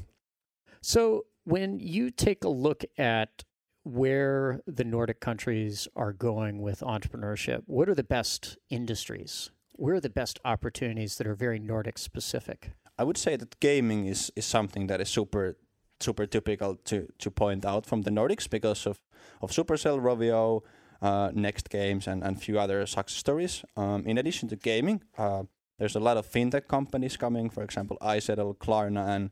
[0.81, 3.45] So, when you take a look at
[3.83, 9.51] where the Nordic countries are going with entrepreneurship, what are the best industries?
[9.73, 12.71] Where are the best opportunities that are very Nordic specific?
[12.99, 15.57] I would say that gaming is, is something that is super
[16.05, 19.01] super typical to, to point out from the Nordics because of,
[19.41, 20.63] of Supercell, Rovio,
[21.03, 23.65] uh, Next Games, and and few other success stories.
[23.77, 25.45] Um, in addition to gaming, uh,
[25.79, 29.31] there's a lot of fintech companies coming, for example, iZettle, Klarna, and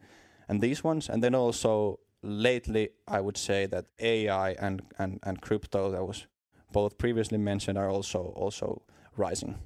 [0.49, 1.09] and these ones.
[1.09, 6.27] And then also lately, I would say that AI and, and, and crypto that was
[6.73, 8.83] both previously mentioned are also also
[9.17, 9.59] rising.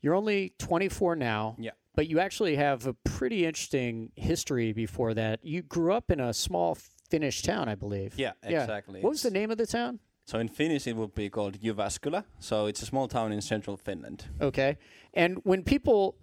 [0.00, 1.56] You're only 24 now.
[1.58, 1.72] Yeah.
[1.94, 5.40] But you actually have a pretty interesting history before that.
[5.42, 6.76] You grew up in a small
[7.08, 8.14] Finnish town, I believe.
[8.16, 9.00] Yeah, exactly.
[9.00, 10.00] What was the name of the town?
[10.26, 12.24] So in Finnish, it would be called Jyväskylä.
[12.40, 14.24] So it's a small town in central Finland.
[14.40, 14.78] Okay.
[15.12, 16.16] And when people,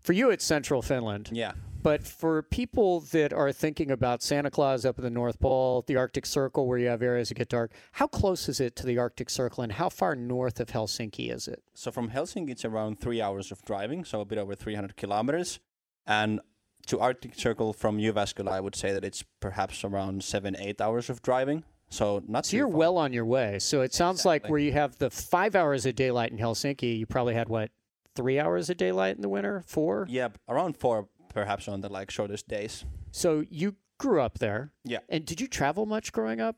[0.00, 1.30] for you, it's central Finland.
[1.32, 1.52] Yeah.
[1.82, 5.96] But for people that are thinking about Santa Claus up in the North Pole, the
[5.96, 8.98] Arctic Circle, where you have areas that get dark, how close is it to the
[8.98, 11.62] Arctic Circle and how far north of Helsinki is it?
[11.74, 15.58] So from Helsinki, it's around three hours of driving, so a bit over 300 kilometers.
[16.06, 16.40] And
[16.86, 21.10] to Arctic Circle from Jyväskylä, I would say that it's perhaps around seven, eight hours
[21.10, 21.64] of driving.
[21.90, 22.76] So not So you're far.
[22.76, 23.58] well on your way.
[23.58, 27.06] So it sounds like where you have the five hours of daylight in Helsinki, you
[27.06, 27.70] probably had what,
[28.16, 29.62] three hours of daylight in the winter?
[29.66, 30.06] Four?
[30.08, 32.84] Yeah, around four, perhaps on the like shortest days.
[33.10, 34.72] So you grew up there.
[34.84, 34.98] Yeah.
[35.08, 36.56] And did you travel much growing up?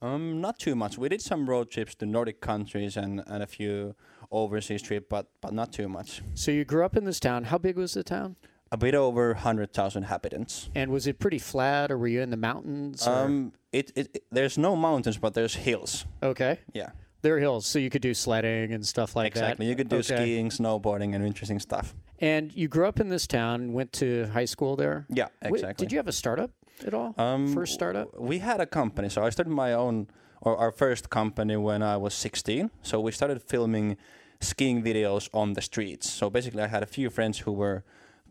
[0.00, 0.98] Um, not too much.
[0.98, 3.94] We did some road trips to Nordic countries and, and a few
[4.32, 6.22] overseas trips, but but not too much.
[6.34, 7.44] So you grew up in this town.
[7.44, 8.36] How big was the town?
[8.72, 10.70] A bit over hundred thousand inhabitants.
[10.74, 13.06] And was it pretty flat or were you in the mountains?
[13.06, 16.04] Um, it, it, it there's no mountains, but there's hills.
[16.22, 16.58] okay.
[16.72, 19.40] Yeah, There are hills, so you could do sledding and stuff like exactly.
[19.40, 19.46] that.
[19.46, 19.66] Exactly.
[19.68, 20.24] You could do Okay.
[20.24, 21.94] skiing, snowboarding, and interesting stuff.
[22.22, 25.06] And you grew up in this town, went to high school there.
[25.10, 25.84] Yeah, Wait, exactly.
[25.84, 26.52] did you have a startup
[26.86, 27.14] at all?
[27.18, 28.18] Um, First startup?
[28.18, 30.06] We had a company, so I started my own
[30.40, 32.70] or our first company when I was 16.
[32.82, 33.96] So we started filming
[34.40, 36.08] skiing videos on the streets.
[36.08, 37.82] So basically, I had a few friends who were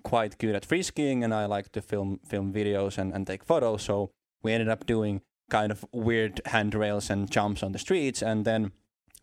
[0.04, 3.44] quite good at free skiing, and I liked to film film videos and, and take
[3.44, 3.84] photos.
[3.84, 8.46] So we ended up doing kind of weird handrails and jumps on the streets, and
[8.46, 8.72] then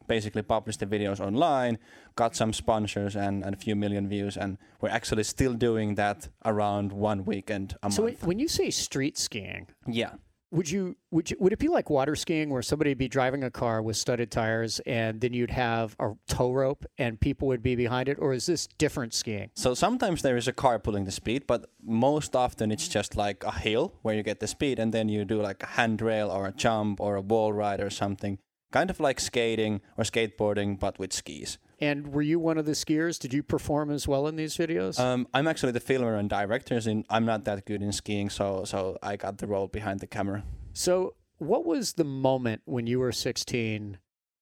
[0.08, 1.78] basically published the videos online,
[2.16, 6.28] got some sponsors and, and a few million views, and we're actually still doing that
[6.44, 8.22] around one weekend a so month.
[8.22, 10.12] when- when you say street skiing, yeah.
[10.50, 13.42] would you would you, would it be like water skiing where somebody would be driving
[13.44, 17.62] a car with studded tires and then you'd have a tow rope and people would
[17.62, 19.50] be behind it, or is this different skiing?
[19.54, 23.44] So sometimes there is a car pulling the speed, but most often it's just like
[23.44, 26.46] a hill where you get the speed and then you do like a handrail or
[26.46, 28.38] a jump or a wall ride or something.
[28.70, 31.58] Kind of like skating or skateboarding, but with skis.
[31.80, 33.18] And were you one of the skiers?
[33.18, 34.98] Did you perform as well in these videos?
[34.98, 38.64] Um, I'm actually the filmer and director, and I'm not that good in skiing, so
[38.64, 40.44] so I got the role behind the camera.
[40.72, 43.98] So, what was the moment when you were 16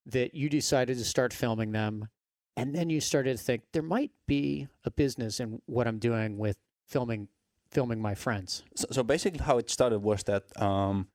[0.07, 2.09] that you decided to start filming them?
[2.55, 6.39] And then you started to think there might be a business in what I'm doing
[6.39, 7.27] with filming
[7.69, 8.63] filming my friends.
[8.75, 11.07] So, so basically, how it started was that um,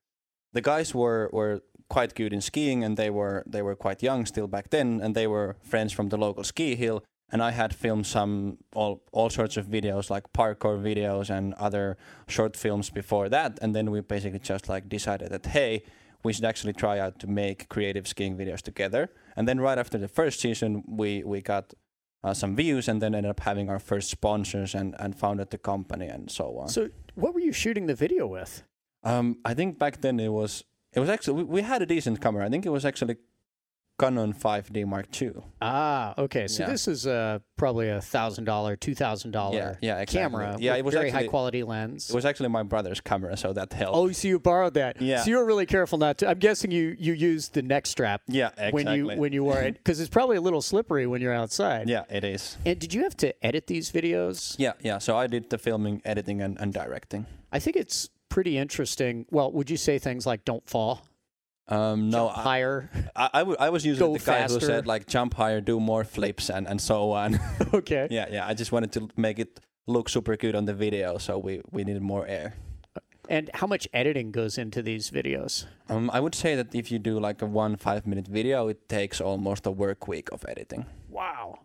[0.53, 1.63] the guys were were
[1.93, 5.15] quite good in skiing, and they were they were quite young still back then, and
[5.15, 6.99] they were friends from the local ski hill.
[7.33, 11.97] And I had filmed some all all sorts of videos like parkour videos and other
[12.27, 15.83] short films before that, and then we basically just like decided that hey,
[16.25, 19.09] we should actually try out to make creative skiing videos together.
[19.37, 21.75] And then right after the first season, we we got
[22.25, 25.59] uh, some views, and then ended up having our first sponsors and and founded the
[25.59, 26.69] company and so on.
[26.69, 28.63] So, what were you shooting the video with?
[29.05, 32.21] Um, I think back then it was it was actually we, we had a decent
[32.21, 32.45] camera.
[32.47, 33.17] I think it was actually
[34.01, 35.33] Canon 5D Mark II.
[35.61, 36.49] Ah, okay.
[36.49, 36.71] So Yeah.
[36.71, 40.19] this is uh, probably a thousand dollar, two thousand Yeah, dollar yeah, exactly.
[40.21, 40.57] camera.
[40.59, 42.11] Yeah, it was very actually- high quality lens.
[42.11, 43.97] It was actually my brother's camera, so that helped.
[43.97, 45.01] Oh, so you borrowed that?
[45.01, 45.23] Yeah.
[45.23, 46.29] So you were really careful not to.
[46.29, 48.85] I'm guessing you you used the neck strap yeah, exactly.
[48.85, 51.89] when you when you wore it because it's probably a little slippery when you're outside.
[51.89, 52.57] yeah, it is.
[52.67, 54.57] And did you have to edit these videos?
[54.59, 54.99] Yeah, yeah.
[54.99, 57.27] So I did the filming, editing, and, and directing.
[57.53, 59.27] I think it's pretty interesting.
[59.31, 61.07] Well, would you say things like "don't fall"?
[61.69, 62.91] Um, no, jump higher.
[63.15, 65.79] I, I, w- I was using Go the guy who said like jump higher, do
[65.79, 67.39] more flips, and, and so on.
[67.75, 68.09] okay.
[68.11, 68.47] yeah, yeah.
[68.47, 71.85] I just wanted to make it look super good on the video, so we, we
[71.85, 72.55] needed more air.
[73.29, 75.67] And how much editing goes into these videos?
[75.89, 78.89] Um, I would say that if you do like a one five minute video, it
[78.89, 80.87] takes almost a work week of editing.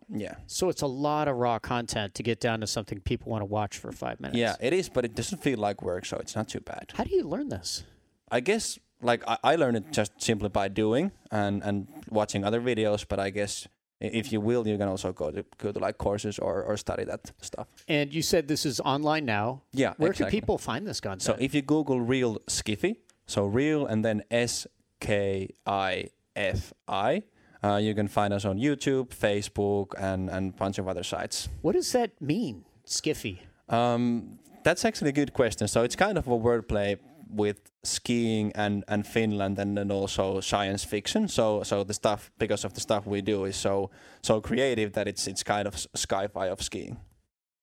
[0.08, 0.34] Yeah.
[0.46, 3.46] So it's a lot of raw content to get down to something people want to
[3.46, 4.38] watch for five minutes.
[4.38, 6.92] Yeah, it is, but it doesn't feel like work, so it's not too bad.
[6.94, 7.84] How do you learn this?
[8.30, 12.60] I guess like I, I learned it just simply by doing and and watching other
[12.60, 13.06] videos.
[13.08, 13.68] But I guess
[14.00, 17.04] if you will, you can also go to go to like courses or or study
[17.04, 17.68] that stuff.
[17.86, 19.62] And you said this is online now.
[19.72, 20.30] Yeah, Where exactly.
[20.30, 21.22] can people find this content?
[21.22, 24.66] So if you Google real skiffy, so real and then S
[25.00, 27.22] K I F I,
[27.62, 31.48] uh, you can find us on YouTube, Facebook, and and bunch of other sites.
[31.62, 33.40] what does that mean, Skiffy?
[33.68, 35.68] Um, that's actually a good question.
[35.68, 36.98] So it's kind of a wordplay
[37.30, 41.28] with skiing and, and Finland, and then also science fiction.
[41.28, 43.90] So so the stuff because of the stuff we do is so
[44.22, 46.98] so creative that it's it's kind of sci-fi of skiing.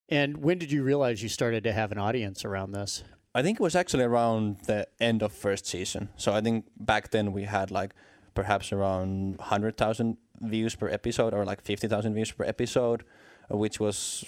[0.10, 3.03] And when did you realize you started to have an audience around this?
[3.34, 6.10] I think it was actually around the end of first season.
[6.15, 7.93] So I think back then we had like
[8.35, 13.03] perhaps around 100,000 views per episode or like 50,000 views per episode,
[13.51, 14.25] uh, which was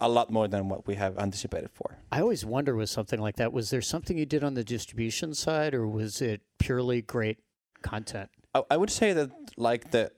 [0.00, 1.98] a lot more than what we have anticipated for.
[2.12, 5.34] I always wonder with something like that, was there something you did on the distribution
[5.34, 7.38] side or was it purely great
[7.82, 8.28] content?
[8.54, 10.10] I, I would say that like the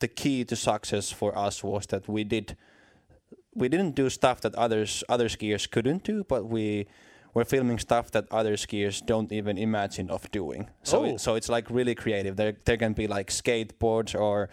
[0.00, 2.56] the key to success for us was that we did
[3.54, 6.86] we didn't do stuff that others other skiers couldn't do, but we
[7.34, 10.68] were filming stuff that other skiers don't even imagine of doing.
[10.82, 11.04] So Oh.
[11.04, 12.36] it, so it's like really creative.
[12.36, 14.48] There there can be like skateboards or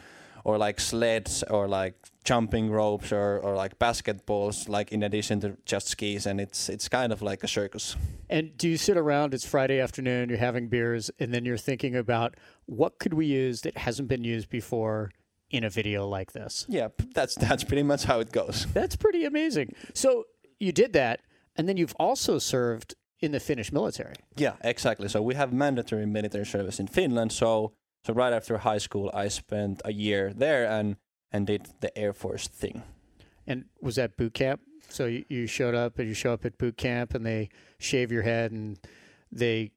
[0.45, 5.57] or like sleds or like jumping ropes or, or like basketballs like in addition to
[5.65, 7.95] just skis and it's it's kind of like a circus.
[8.29, 11.95] And do you sit around, it's Friday afternoon, you're having beers, and then you're thinking
[11.95, 12.35] about
[12.67, 15.11] what could we use that hasn't been used before
[15.49, 16.65] in a video like this?
[16.69, 18.65] Yeah, that's that's pretty much how it goes.
[18.73, 19.73] That's pretty amazing.
[19.93, 20.25] So
[20.59, 21.19] you did that,
[21.59, 24.15] and then you've also served in the Finnish military.
[24.37, 25.09] Yeah, exactly.
[25.09, 27.31] So we have mandatory military service in Finland.
[27.31, 27.73] So
[28.05, 30.95] so right after high school, I spent a year there and
[31.31, 32.83] and did the Air Force thing.
[33.45, 34.61] And was that boot camp?
[34.89, 38.11] So you, you showed up and you show up at boot camp and they shave
[38.11, 38.79] your head and
[39.31, 39.71] they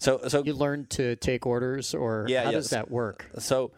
[0.00, 2.56] So so you learn to take orders or Yeah, how yeah.
[2.56, 3.26] does that work?
[3.38, 3.70] so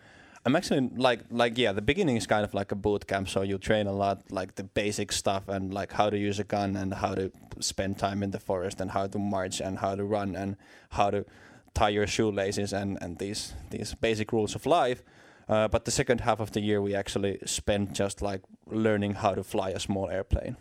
[0.46, 3.28] I'm actually like like yeah, the beginning is kind of like a boot camp.
[3.28, 6.44] So you train a lot, like the basic stuff and like how to use a
[6.44, 9.96] gun and how to spend time in the forest and how to march and how
[9.96, 10.56] to run and
[10.90, 11.24] how to
[11.74, 15.02] tie your shoelaces and and these these basic rules of life.
[15.48, 19.34] Uh, but the second half of the year, we actually spent just like learning how
[19.34, 20.56] to fly a small airplane.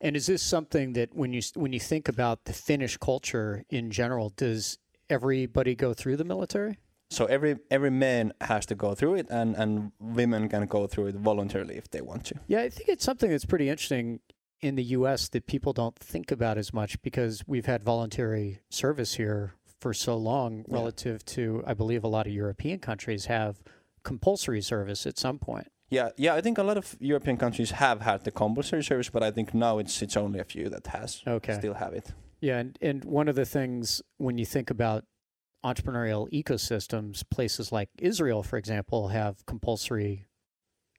[0.00, 3.90] And is this something that when you when you think about the Finnish culture in
[3.90, 4.78] general, does
[5.10, 6.78] everybody go through the military?
[7.10, 11.06] So every every man has to go through it, and and women can go through
[11.08, 12.34] it voluntarily if they want to.
[12.46, 14.20] Yeah, I think it's something that's pretty interesting
[14.60, 15.28] in the U.S.
[15.30, 20.16] that people don't think about as much because we've had voluntary service here for so
[20.16, 20.74] long, Yeah.
[20.74, 23.62] relative to I believe a lot of European countries have
[24.04, 25.66] compulsory service at some point.
[25.88, 26.34] Yeah, yeah.
[26.34, 29.52] I think a lot of European countries have had the compulsory service, but I think
[29.54, 31.54] now it's it's only a few that has Okay.
[31.58, 32.12] still have it.
[32.40, 35.04] Yeah, and, and one of the things when you think about
[35.64, 40.26] entrepreneurial ecosystems, places like Israel, for example, have compulsory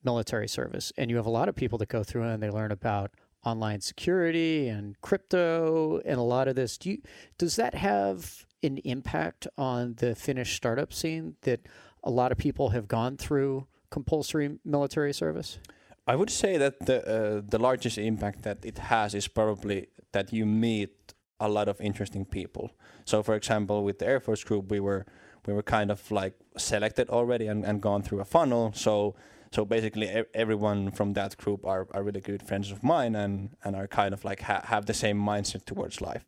[0.04, 0.92] military service.
[0.98, 3.12] And you have a lot of people that go through and they learn about
[3.44, 6.78] online security and crypto and a lot of this.
[6.78, 7.02] Do you,
[7.38, 11.68] does that have an impact on the Finnish startup scene that
[12.04, 15.60] a lot of people have gone through compulsory military service?
[16.08, 20.34] I would say that the uh, the largest impact that it has is probably that
[20.34, 21.11] you meet
[21.42, 22.72] a lot of interesting people.
[23.04, 25.06] So, for example, with the Air Force group, we were
[25.46, 28.72] we were kind of like selected already and, and gone through a funnel.
[28.76, 29.16] So,
[29.52, 33.50] so basically, e- everyone from that group are, are really good friends of mine and
[33.64, 36.26] and are kind of like ha- have the same mindset towards life.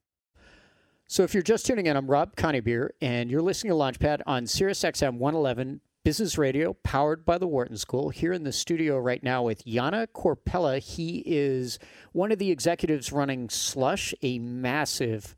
[1.08, 4.48] So if you're just tuning in, I'm Rob Coneybeer, and you're listening to Launchpad on
[4.48, 8.10] Sirius XM 111 Business Radio, powered by the Wharton School.
[8.10, 10.80] Here in the studio right now with Yana Corpella.
[10.80, 11.80] He is
[12.12, 15.34] one of the executives running Slush, a massive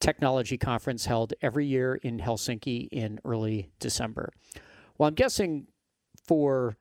[0.00, 4.32] technology conference held every year in Helsinki in early December.
[4.98, 5.68] Well, I'm guessing
[6.26, 6.76] for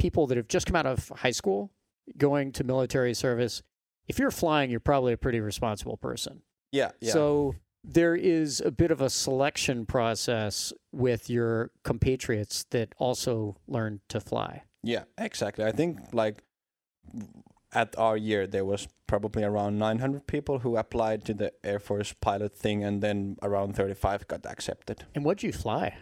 [0.00, 1.70] people that have just come out of high school,
[2.18, 3.62] going to military service,
[4.08, 6.42] if you're flying, you're probably a pretty responsible person.
[6.72, 7.12] Yeah, yeah.
[7.12, 14.00] So there is a bit of a selection process with your compatriots that also learn
[14.08, 14.62] to fly.
[14.82, 15.64] Yeah, exactly.
[15.64, 16.42] I think like
[17.72, 22.12] at our year there was probably around 900 people who applied to the Air Force
[22.20, 25.04] pilot thing, and then around 35 got accepted.
[25.14, 25.96] And what do you fly?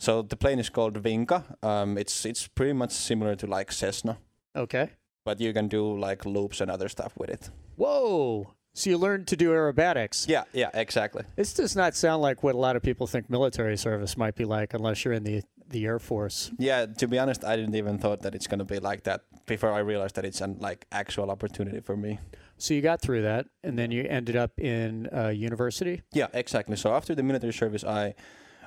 [0.00, 1.42] So the plane is called Vinka.
[1.64, 4.18] Um, it's it's pretty much similar to like Cessna,
[4.56, 4.90] Okay.
[5.24, 7.50] but you can do like loops and other stuff with it.
[7.76, 8.54] Whoa.
[8.74, 10.28] So you learned to do aerobatics.
[10.28, 11.24] Yeah, yeah, exactly.
[11.36, 14.44] This does not sound like what a lot of people think military service might be
[14.44, 16.52] like unless you're in the, the Air Force.
[16.58, 19.72] Yeah, to be honest, I didn't even thought that it's gonna be like that before
[19.72, 22.20] I realized that it's an like actual opportunity for me.
[22.56, 26.02] So you got through that, and then you ended up in uh, university.
[26.12, 26.76] Yeah, exactly.
[26.76, 28.14] So after the military service, I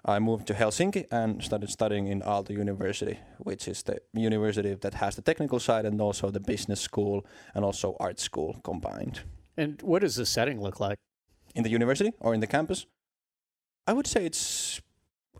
[0.03, 4.95] I moved to Helsinki and started studying in Aalto University, which is the university that
[4.95, 9.21] has the technical side and also the business school and also art school combined.
[9.57, 10.97] And what does the setting look like?
[11.53, 12.85] In the university or in the campus?
[13.85, 14.81] I would say it's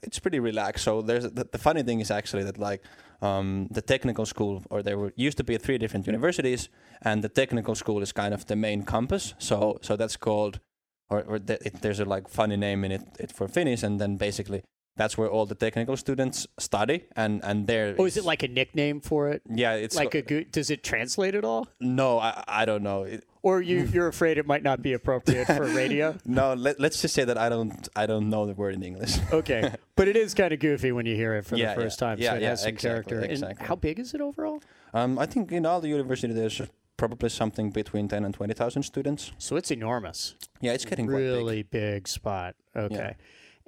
[0.04, 0.84] it's pretty relaxed.
[0.84, 2.84] So there's the, the funny thing is actually that like
[3.22, 6.70] um, the technical school, or there were used to be three different universities,
[7.02, 9.36] and the technical school is kind of the main campus.
[9.38, 10.60] So so that's called,
[11.10, 14.02] or, or the, it, there's a like funny name in it, it for Finnish, and
[14.02, 14.64] then basically
[15.02, 17.96] that's where all the technical students study, and and there.
[18.00, 19.42] Oh, is it like a nickname for it?
[19.64, 21.64] Yeah, it's Like a good, does it translate at all?
[21.80, 22.32] no, I
[22.62, 23.04] I don't know.
[23.14, 26.06] It, Or you you're afraid it might not be appropriate for radio?
[26.40, 29.14] no, let, let's just say that I don't I don't know the word in English.
[29.40, 29.62] Okay,
[29.98, 32.08] but it is kind of goofy when you hear it for Yeah, the first yeah.
[32.08, 32.18] time.
[32.22, 33.18] Yeah, so it yeah, has some exactly, character.
[33.26, 33.66] And exactly.
[33.70, 34.60] how big is it overall?
[34.94, 36.62] Um, I think in all the university there's
[37.02, 39.32] probably something between ten and twenty thousand students.
[39.40, 40.20] So it's enormous.
[40.66, 41.26] Yeah, it's getting quite big.
[41.34, 42.08] really big.
[42.08, 42.54] spot.
[42.76, 43.16] Okay.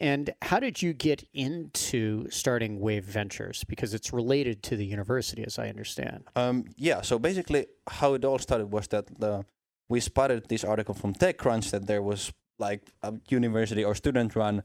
[0.04, 3.64] And how did you get into starting Wave Ventures?
[3.64, 6.26] Because it's related to the university, as I understand.
[6.36, 9.46] Um, yeah, so basically, how it all started was that the,
[9.88, 14.64] we spotted this article from TechCrunch that there was like a university or student-run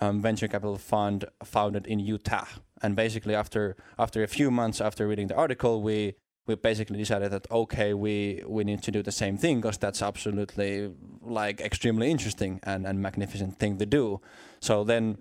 [0.00, 2.46] um, venture capital fund founded in Utah,
[2.82, 6.14] and basically after after a few months after reading the article, we
[6.50, 10.02] we basically decided that okay, we we need to do the same thing because that's
[10.02, 10.90] absolutely
[11.22, 14.20] like extremely interesting and and magnificent thing to do.
[14.60, 15.16] So then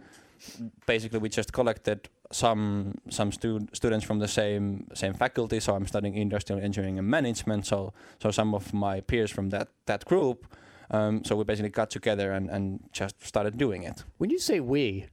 [0.87, 5.59] basically we just collected some some stu- students from the same same faculty.
[5.59, 7.65] So I'm studying industrial engineering and management.
[7.65, 10.45] So so some of my peers from that that group.
[10.91, 14.03] Um, so we basically got together and, and just started doing it.
[14.17, 15.05] When you say we,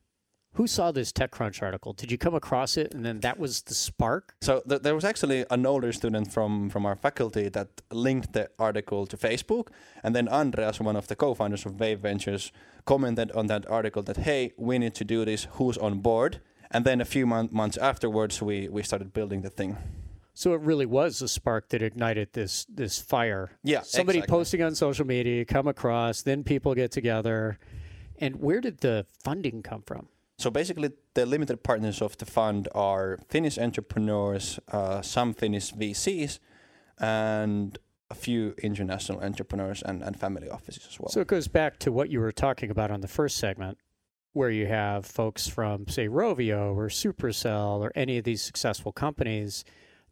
[0.57, 1.93] who saw this TechCrunch article?
[1.93, 4.35] Did you come across it and then that was the spark?
[4.41, 8.49] So th- there was actually an older student from from our faculty that linked the
[8.59, 9.69] article to Facebook,
[10.03, 12.53] and then Andreas, one of the co-founders of Wave Ventures,
[12.85, 15.47] commented on that article that hey, we need to do this.
[15.53, 16.41] Who's on board?
[16.71, 19.77] And then a few mon- months afterwards, we we started building the thing.
[20.33, 23.51] So it really was the spark that ignited this this fire.
[23.63, 24.39] Yeah, Somebody exactly.
[24.39, 27.59] posting on social media, come across, then people get together.
[28.19, 30.09] And where did the funding come from?
[30.39, 36.39] So basically, the limited partners of the fund are Finnish entrepreneurs, uh, some Finnish VCs,
[36.99, 37.78] and
[38.11, 41.09] a few international entrepreneurs and, and family offices as well.
[41.09, 43.78] So it goes back to what you were talking about on the first segment,
[44.32, 49.64] where you have folks from, say, Rovio or Supercell or any of these successful companies.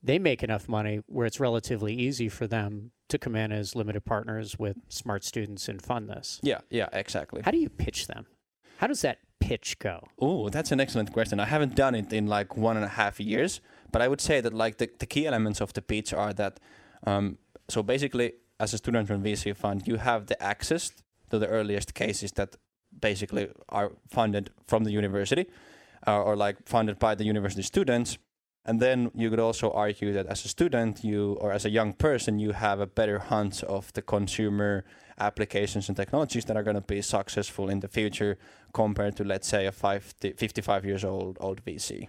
[0.03, 4.05] They make enough money where it's relatively easy for them to come in as limited
[4.05, 6.41] partners with smart students and fund this.
[6.43, 7.43] yeah, yeah, exactly.
[7.43, 8.27] How do you pitch them?
[8.79, 9.19] How does that
[9.49, 9.97] pitch go?
[10.19, 11.39] Oh, that's an excellent question.
[11.39, 13.61] I haven't done it in like one and a half years,
[13.93, 16.61] but I would say that like the, the key elements of the pitch are that
[17.07, 17.39] um,
[17.69, 20.93] so basically as a student from VC fund, you have the access
[21.31, 22.57] to the earliest cases that
[23.01, 25.47] basically are funded from the university
[26.07, 28.19] uh, or like funded by the university students.
[28.65, 31.93] And then you could also argue that as a student, you or as a young
[31.93, 34.85] person, you have a better hunch of the consumer
[35.19, 38.39] applications and technologies that are going to be successful in the future
[38.73, 42.09] compared to, let's say, a 50, 55 years old old VC.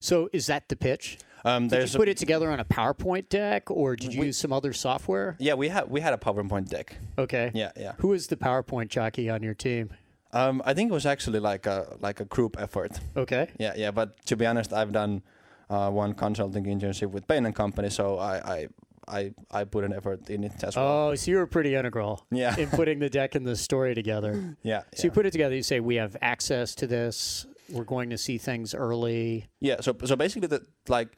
[0.00, 1.18] So is that the pitch?
[1.44, 4.26] Um, Did you a- put it together on a PowerPoint deck or did you We-
[4.26, 5.36] use some other software?
[5.38, 6.96] yeah, we had we had a PowerPoint deck.
[7.16, 7.50] Okay.
[7.54, 7.92] Yeah, yeah.
[7.98, 9.90] Who is the PowerPoint jockey on your team?
[10.32, 12.98] Um, I think it was actually like a like a group effort.
[13.16, 13.48] Okay.
[13.58, 13.90] Yeah, yeah.
[13.90, 15.22] But to be honest, I've done
[15.70, 18.68] uh, one consulting internship with Bain and Company, so I, I
[19.08, 21.08] I I put an effort in it as well.
[21.10, 22.56] Oh, so you were pretty integral Yeah.
[22.58, 24.56] in putting the deck and the story together.
[24.62, 24.82] yeah.
[24.94, 25.54] So you put it together.
[25.56, 27.46] You say we have access to this.
[27.70, 29.48] We're going to see things early.
[29.60, 31.08] Yeah, so so basically the like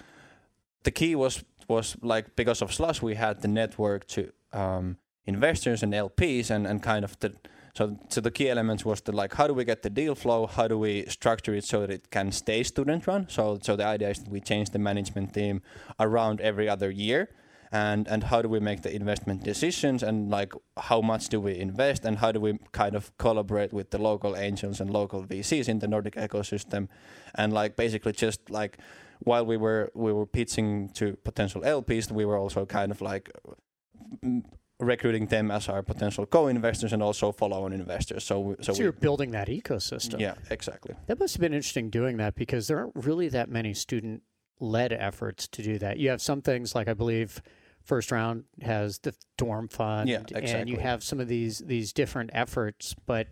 [0.85, 5.83] the key was was like because of Slush we had the network to um, investors
[5.83, 7.33] and LPs and, and kind of the
[7.75, 10.47] so so the key elements was the like how do we get the deal flow,
[10.47, 13.27] how do we structure it so that it can stay student run.
[13.29, 15.63] So so the idea is that we change the management team
[15.99, 17.29] around every other year.
[17.73, 21.57] And, and how do we make the investment decisions and like how much do we
[21.57, 25.69] invest and how do we kind of collaborate with the local angels and local VCs
[25.69, 26.89] in the Nordic ecosystem
[27.37, 28.79] and like basically just like
[29.21, 33.31] while we were we were pitching to potential LPs, we were also kind of like
[34.79, 38.25] recruiting them as our potential co-investors and also follow-on investors.
[38.25, 40.19] So so, So, you're building that ecosystem.
[40.21, 40.95] yeah, exactly.
[41.07, 44.23] That must have been interesting doing that because there aren't really that many student
[44.59, 45.99] led efforts to do that.
[45.99, 47.43] You have some things like I believe
[47.85, 52.31] first round has the dorm fund Yeah, and you have some of these these different
[52.33, 53.29] efforts, but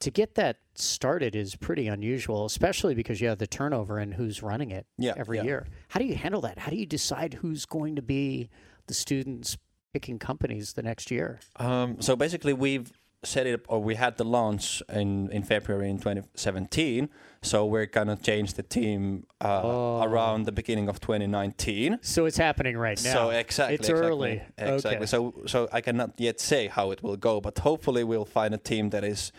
[0.00, 4.42] to get that started is pretty unusual, especially because you have the turnover and who's
[4.42, 5.44] running it Yeah, every yeah.
[5.44, 5.66] year.
[5.88, 6.58] How do you handle that?
[6.58, 8.50] How do you decide who's going to be
[8.88, 9.56] the student's
[9.92, 11.38] picking companies the next year?
[11.56, 12.90] Um, so basically, we've
[13.24, 17.08] set it up, or we had the launch in, in February in 2017.
[17.42, 20.02] So we're gonna change the team uh, Oh.
[20.02, 21.98] around the beginning of 2019.
[22.02, 23.12] So it's happening right now.
[23.12, 24.42] So exactly, It's exactly, early.
[24.58, 24.96] Exactly.
[24.96, 25.06] Okay.
[25.06, 28.58] So so I cannot yet say how it will go, but hopefully we'll find a
[28.58, 29.32] team that is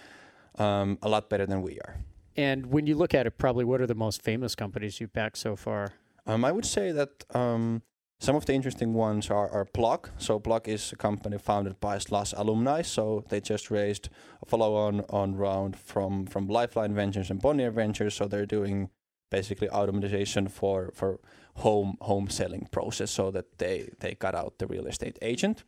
[0.57, 1.95] um, a lot better than we are.
[2.35, 5.37] And when you look at it, probably what are the most famous companies you've backed
[5.37, 5.93] so far?
[6.25, 7.81] Um, I would say that um,
[8.19, 10.11] some of the interesting ones are, are Blok.
[10.17, 12.81] So Blok is a company founded by Slush alumni.
[12.81, 14.09] So they just raised
[14.41, 18.15] a follow-on on round from from Lifeline Ventures and Bonnier Ventures.
[18.15, 18.89] So they're doing
[19.29, 21.19] basically automatization for for
[21.55, 25.63] home home selling process, so that they they cut out the real estate agent.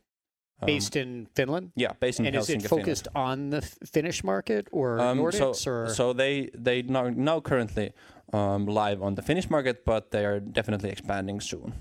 [0.62, 1.72] Um, Based in Finland?
[1.76, 2.50] yeah, based in Finland.
[2.50, 3.62] and is it focused on the
[3.94, 5.20] Finnish market or Finland.
[5.20, 7.92] Um, Nordics so, or so they they now, now currently
[8.34, 11.74] um, live on the Finnish market, but they are definitely expanding soon.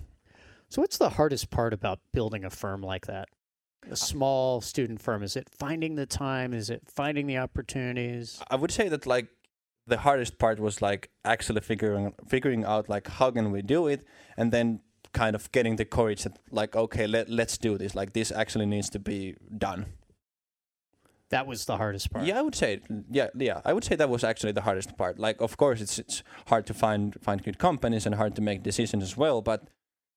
[0.74, 3.28] So what's the hardest part about building a firm like that?
[3.88, 5.22] A uh, small student firm.
[5.22, 6.52] Is it finding the time?
[6.52, 8.42] Is it finding the opportunities?
[8.50, 9.28] I would say that like
[9.86, 14.04] the hardest part was like actually figuring figuring out like how can we do it,
[14.36, 14.80] and then
[15.12, 18.66] kind of getting the courage that like okay let let's do this like this actually
[18.66, 19.86] needs to be done.
[21.30, 22.26] That was the hardest part.
[22.26, 22.80] Yeah, I would say
[23.12, 25.20] yeah yeah I would say that was actually the hardest part.
[25.20, 28.64] Like of course it's it's hard to find find good companies and hard to make
[28.64, 29.68] decisions as well, but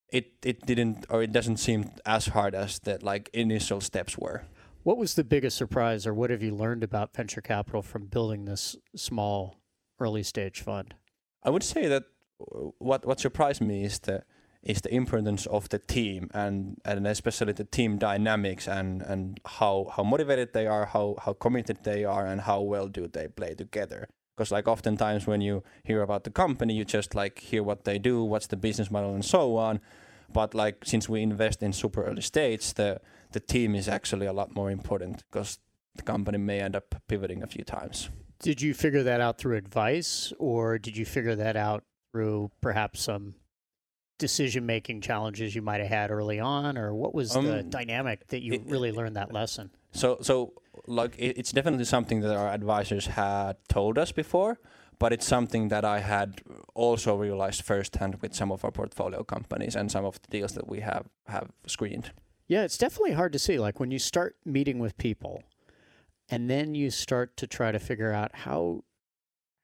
[0.10, 4.44] it it didn't or it doesn't seem as hard as that like initial steps were.
[4.84, 8.46] What was the biggest surprise or what have you learned about venture capital from building
[8.46, 9.60] this small
[10.00, 10.96] early stage fund?
[11.44, 12.04] I would say that
[12.42, 14.24] uh, what what surprised me is the
[14.64, 19.92] is the importance of the team and and especially the team dynamics and and how
[19.96, 23.54] how motivated they are, how how committed they are, and how well do they play
[23.56, 24.08] together.
[24.38, 27.98] Because like oftentimes when you hear about the company, you just like hear what they
[27.98, 29.80] do, what's the business model, and so on.
[30.32, 34.34] But like since we invest in super early stage, the the team is actually a
[34.34, 35.58] lot more important because
[35.96, 38.10] the company may end up pivoting a few times.
[38.40, 43.02] Did you figure that out through advice or did you figure that out through perhaps
[43.02, 43.34] some
[44.20, 48.28] decision making challenges you might have had early on or what was the Um, dynamic
[48.28, 49.72] that you it- really learned that lesson?
[49.98, 50.54] So, so
[50.86, 54.60] like it, it's definitely something that our advisors had told us before,
[55.00, 56.42] but it's something that I had
[56.76, 60.68] also realized firsthand with some of our portfolio companies and some of the deals that
[60.68, 62.12] we have have screened.
[62.48, 63.58] Yeah, it's definitely hard to see.
[63.58, 65.42] Like when you start meeting with people
[66.30, 68.84] and then you start to try to figure out how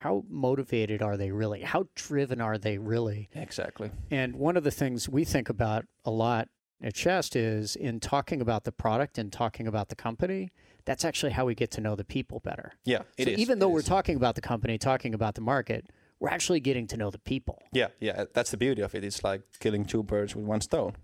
[0.02, 1.62] how motivated are they really?
[1.62, 3.30] How driven are they really?
[3.34, 3.92] Exactly.
[4.12, 6.50] And one of the things we think about a lot
[6.84, 10.52] at Shasta in talking about the product and talking about the company,
[10.86, 12.74] that's actually how we get to know the people better.
[12.84, 13.40] Yeah, it so is.
[13.40, 13.86] even though we're is.
[13.86, 17.62] talking about the company, talking about the market, we're actually getting to know the people.
[17.72, 19.04] Yeah, yeah, that's the beauty of it.
[19.04, 20.96] It's like killing two birds with one stone.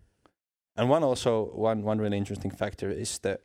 [0.75, 3.39] And one also one one really interesting factor is the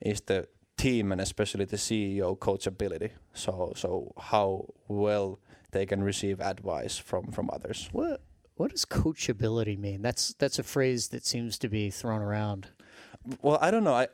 [0.00, 3.10] is the team and especially the CEO coachability.
[3.32, 5.40] So so how well
[5.72, 7.88] they can receive advice from from others.
[7.92, 8.20] What
[8.56, 10.02] what does coachability mean?
[10.02, 12.68] That's that's a phrase that seems to be thrown around.
[13.42, 13.94] Well, I don't know.
[13.94, 14.08] I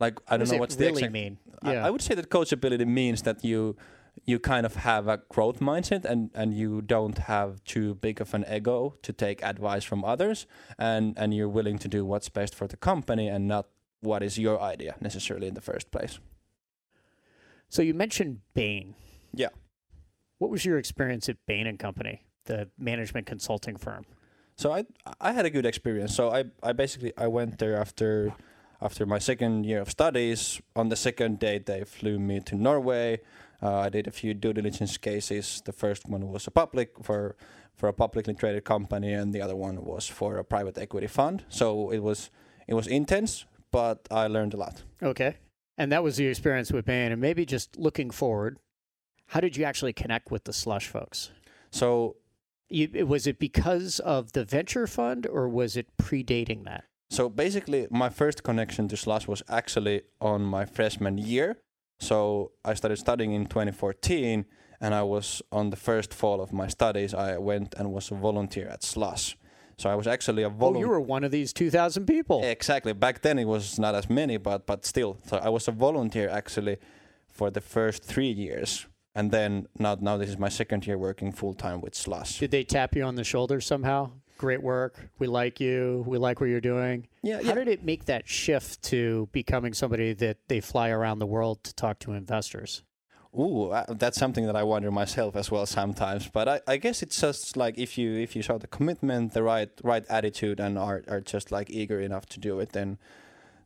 [0.00, 1.12] like I What don't know what's really the exact.
[1.12, 1.38] mean?
[1.62, 3.76] I, I would say that coachability means that you
[4.24, 8.34] you kind of have a growth mindset and and you don't have too big of
[8.34, 10.46] an ego to take advice from others
[10.78, 13.66] and and you're willing to do what's best for the company and not
[14.00, 16.18] what is your idea necessarily in the first place.
[17.68, 18.94] So you mentioned Bain.
[19.34, 19.48] Yeah.
[20.38, 24.04] What was your experience at Bain and Company, the management consulting firm?
[24.56, 24.84] So I
[25.20, 26.14] I had a good experience.
[26.14, 28.34] So I I basically I went there after
[28.80, 30.60] after my second year of studies.
[30.74, 33.20] On the second day, they flew me to Norway.
[33.62, 35.62] Uh, I did a few due diligence cases.
[35.64, 37.36] The first one was a public for
[37.74, 41.44] for a publicly traded company, and the other one was for a private equity fund.
[41.48, 42.30] So it was
[42.66, 44.82] it was intense, but I learned a lot.
[45.02, 45.36] Okay.
[45.78, 47.12] And that was your experience with Bain.
[47.12, 48.58] And maybe just looking forward,
[49.26, 51.30] how did you actually connect with the slush folks?
[51.70, 52.16] So
[52.70, 56.84] it- was it because of the venture fund or was it predating that?
[57.10, 61.58] So basically, my first connection to Slush was actually on my freshman year.
[62.00, 64.44] So I started studying in 2014,
[64.80, 67.14] and I was on the first fall of my studies.
[67.14, 69.36] I went and was a volunteer at Slush.
[69.78, 70.78] So I was actually a volunteer.
[70.78, 72.42] Oh, you were one of these 2,000 people.
[72.42, 72.92] Exactly.
[72.92, 75.18] Back then it was not as many, but but still.
[75.26, 76.78] So I was a volunteer actually
[77.28, 78.86] for the first three years,
[79.16, 82.38] and then now now this is my second year working full time with Slush.
[82.38, 84.10] Did they tap you on the shoulder somehow?
[84.38, 85.08] Great work.
[85.18, 86.04] We like you.
[86.06, 87.08] We like what you're doing.
[87.22, 91.26] Yeah, How did it make that shift to becoming somebody that they fly around the
[91.26, 92.82] world to talk to investors?
[93.38, 96.28] Ooh, uh, that's something that I wonder myself as well sometimes.
[96.28, 99.42] But I, I guess it's just like if you if you show the commitment, the
[99.42, 102.98] right right attitude, and are are just like eager enough to do it, then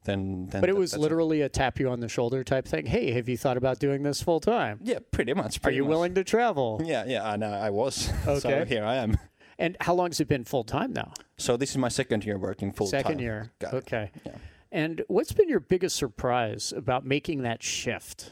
[0.05, 0.61] then then.
[0.61, 2.87] But it was literally a tap you on the shoulder type thing.
[2.87, 4.81] Hey, have you thought about doing this full time?
[4.83, 5.59] Yeah, pretty much.
[5.59, 5.91] Are pretty you much.
[5.91, 6.81] willing to travel?
[6.85, 8.11] Yeah, yeah, and uh, I was.
[8.25, 8.65] so Okay.
[8.67, 9.19] here I am.
[9.59, 11.13] And how long has it been full time now?
[11.37, 13.03] So this is my second year working full time.
[13.03, 13.53] Second year.
[13.59, 14.11] Got okay.
[14.25, 14.33] Yeah.
[14.73, 18.31] And what's been your biggest surprise about making that shift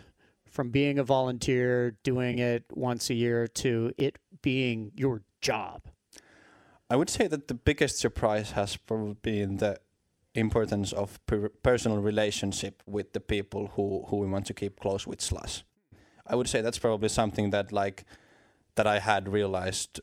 [0.49, 5.83] from being a volunteer, doing it once a year, to it being your job?
[6.91, 9.79] I would say that the biggest surprise has probably been the
[10.35, 15.07] importance of per- personal relationship with the people who, who we want to keep close
[15.07, 15.65] with Slush.
[16.27, 18.05] I would say that's probably something that like
[18.75, 20.01] that I had realized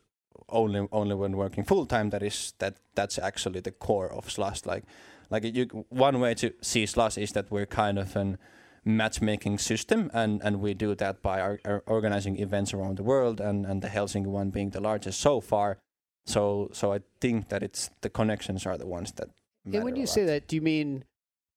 [0.50, 2.10] only only when working full time.
[2.10, 4.66] That is that that's actually the core of Slush.
[4.66, 4.84] Like
[5.30, 8.38] like you one way to see Slush is that we're kind of an
[8.86, 13.42] matchmaking system and, and we do that by our, our organizing events around the world
[13.42, 15.80] and, and the Helsinki one being the largest so far.
[16.28, 19.30] So so I think that it's the connections are the ones that
[19.74, 21.04] And when you say that, do you mean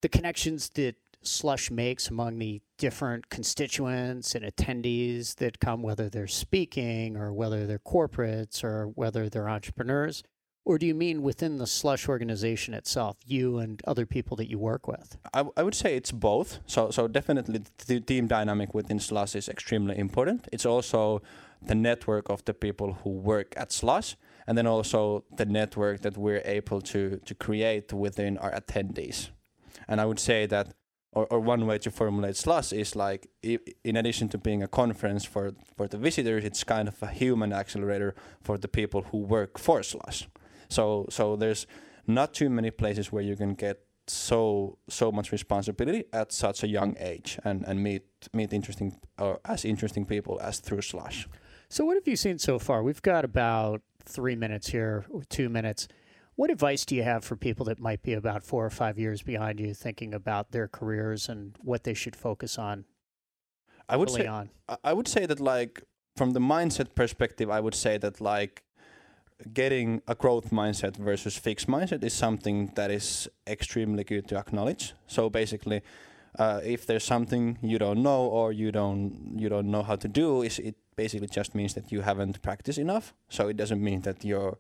[0.03, 6.27] the connections that Slush makes among the different constituents and attendees that come, whether they're
[6.27, 10.23] speaking or whether they're corporates or whether they're entrepreneurs?
[10.65, 14.59] Or do you mean within the Slush organization itself, you and other people that you
[14.59, 15.17] work with?
[15.33, 16.61] I, w- I would say it's both.
[16.67, 20.47] So so definitely the team dynamic within Slush is extremely important.
[20.53, 21.23] It's also
[21.63, 24.17] the network of the people who work at Slush,
[24.49, 29.29] and then also the network that we're able to to create within our attendees.
[29.87, 30.75] And I would say that,
[31.13, 35.27] or, or one way to formulate Slush is like, in addition to being a conference
[35.27, 39.59] for for the visitors, it's kind of a human accelerator for the people who work
[39.59, 40.29] for Slush.
[40.69, 41.67] So so there's
[42.07, 43.77] not too many places where you can get
[44.07, 49.41] so so much responsibility at such a young age and and meet meet interesting or
[49.45, 51.29] as interesting people as through Slush.
[51.71, 52.83] So, what have you seen so far?
[52.83, 55.87] We've got about three minutes here, or two minutes.
[56.35, 59.23] What advice do you have for people that might be about four or five years
[59.23, 62.85] behind you, thinking about their careers and what they should focus on
[63.89, 64.51] I would early say on?
[64.69, 65.83] I- I would say that like
[66.17, 68.63] from the mindset perspective, I would say that like
[69.53, 74.95] getting a growth mindset versus fixed mindset is something that is extremely good to acknowledge.
[75.07, 75.83] So basically,
[76.39, 80.09] uh, if there's something you don't know or you don't you don't know how to
[80.09, 83.15] do, is it basically just means that you haven't practiced enough.
[83.29, 84.59] So it doesn't mean that your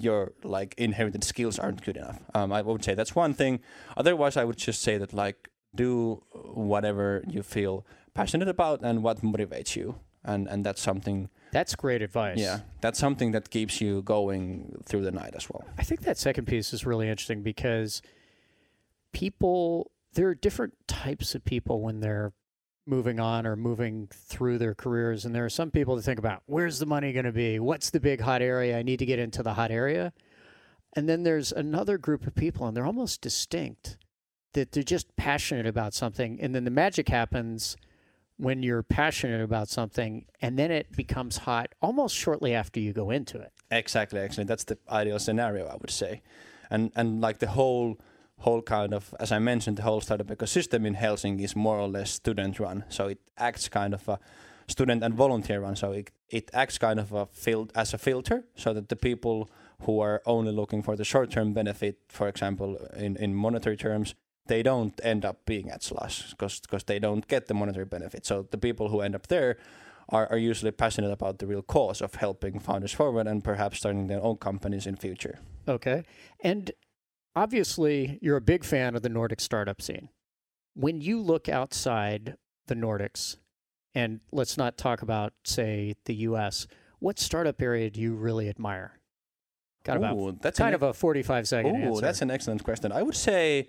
[0.00, 2.20] your like inherited skills aren't good enough.
[2.34, 3.60] Um, I would say that's one thing.
[3.96, 9.22] Otherwise, I would just say that like do whatever you feel passionate about and what
[9.22, 11.28] motivates you, and and that's something.
[11.52, 12.38] That's great advice.
[12.38, 15.64] Yeah, that's something that keeps you going through the night as well.
[15.78, 18.02] I think that second piece is really interesting because
[19.12, 22.32] people, there are different types of people when they're
[22.86, 25.24] moving on or moving through their careers.
[25.24, 27.58] And there are some people that think about where's the money going to be?
[27.58, 28.78] What's the big hot area?
[28.78, 30.12] I need to get into the hot area.
[30.94, 33.98] And then there's another group of people, and they're almost distinct,
[34.54, 36.38] that they're just passionate about something.
[36.40, 37.76] And then the magic happens
[38.38, 43.10] when you're passionate about something, and then it becomes hot almost shortly after you go
[43.10, 43.52] into it.
[43.70, 46.22] Exactly, actually, that's the ideal scenario, I would say,
[46.70, 47.98] and and like the whole
[48.38, 51.88] whole kind of, as I mentioned, the whole startup ecosystem in Helsinki is more or
[51.88, 54.18] less student run, so it acts kind of a
[54.68, 58.44] student and volunteer run, so it it acts kind of a fil- as a filter,
[58.54, 59.48] so that the people
[59.82, 64.14] who are only looking for the short term benefit, for example, in in monetary terms.
[64.48, 68.24] They don't end up being at Slush because they don't get the monetary benefit.
[68.26, 69.56] So the people who end up there
[70.08, 74.06] are, are usually passionate about the real cause of helping founders forward and perhaps starting
[74.06, 75.40] their own companies in future.
[75.66, 76.04] Okay.
[76.40, 76.70] And
[77.36, 80.08] obviously, you're a big fan of the Nordic startup scene.
[80.74, 83.36] When you look outside the Nordics,
[83.94, 86.66] and let's not talk about, say, the US,
[86.98, 88.98] what startup area do you really admire?
[89.84, 92.00] Got about Ooh, that's kind an, of a 45 second Ooh, answer.
[92.00, 92.90] that's an excellent question.
[92.90, 93.68] I would say,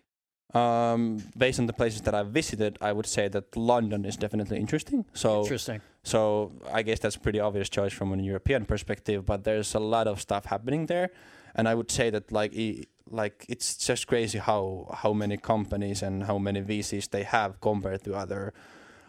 [0.54, 4.58] um, based on the places that I've visited, I would say that London is definitely
[4.58, 5.06] interesting.
[5.14, 5.82] So, Interesting.
[6.04, 9.26] so I guess that's a pretty obvious choice from a European perspective.
[9.26, 11.12] But there's a lot of stuff happening there,
[11.58, 12.54] and I would say that like
[13.10, 18.04] like it's just crazy how how many companies and how many VCs they have compared
[18.04, 18.54] to other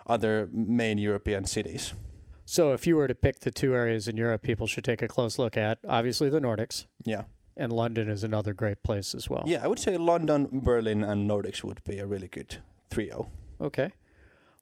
[0.06, 1.94] other main European cities.
[2.46, 5.08] So, if you were to pick the two areas in Europe people should take a
[5.08, 7.24] close look at, obviously the Nordics, Yeah.
[7.58, 9.42] and London is another great place as well.
[9.46, 12.56] Yeah, I would say London, Berlin, and Nordics would be a really good
[12.90, 13.28] trio.
[13.60, 13.90] Okay.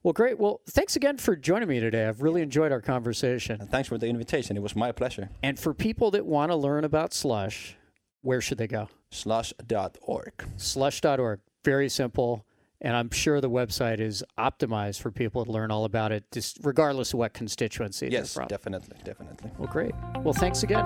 [0.02, 0.38] Well, great.
[0.38, 2.06] Well, thanks again for joining me today.
[2.06, 3.60] I've really enjoyed our conversation.
[3.60, 4.56] And thanks for the invitation.
[4.56, 5.30] It was my pleasure.
[5.42, 7.76] And for people that want to learn about Slush,
[8.22, 8.88] where should they go?
[9.10, 10.32] Slush.org.
[10.56, 11.40] Slush.org.
[11.64, 12.44] Very simple.
[12.80, 16.58] And I'm sure the website is optimized for people to learn all about it, just
[16.62, 18.48] regardless of what constituency Yes, they're from.
[18.48, 19.50] definitely, definitely.
[19.58, 19.94] Well, great.
[20.20, 20.84] Well, thanks again.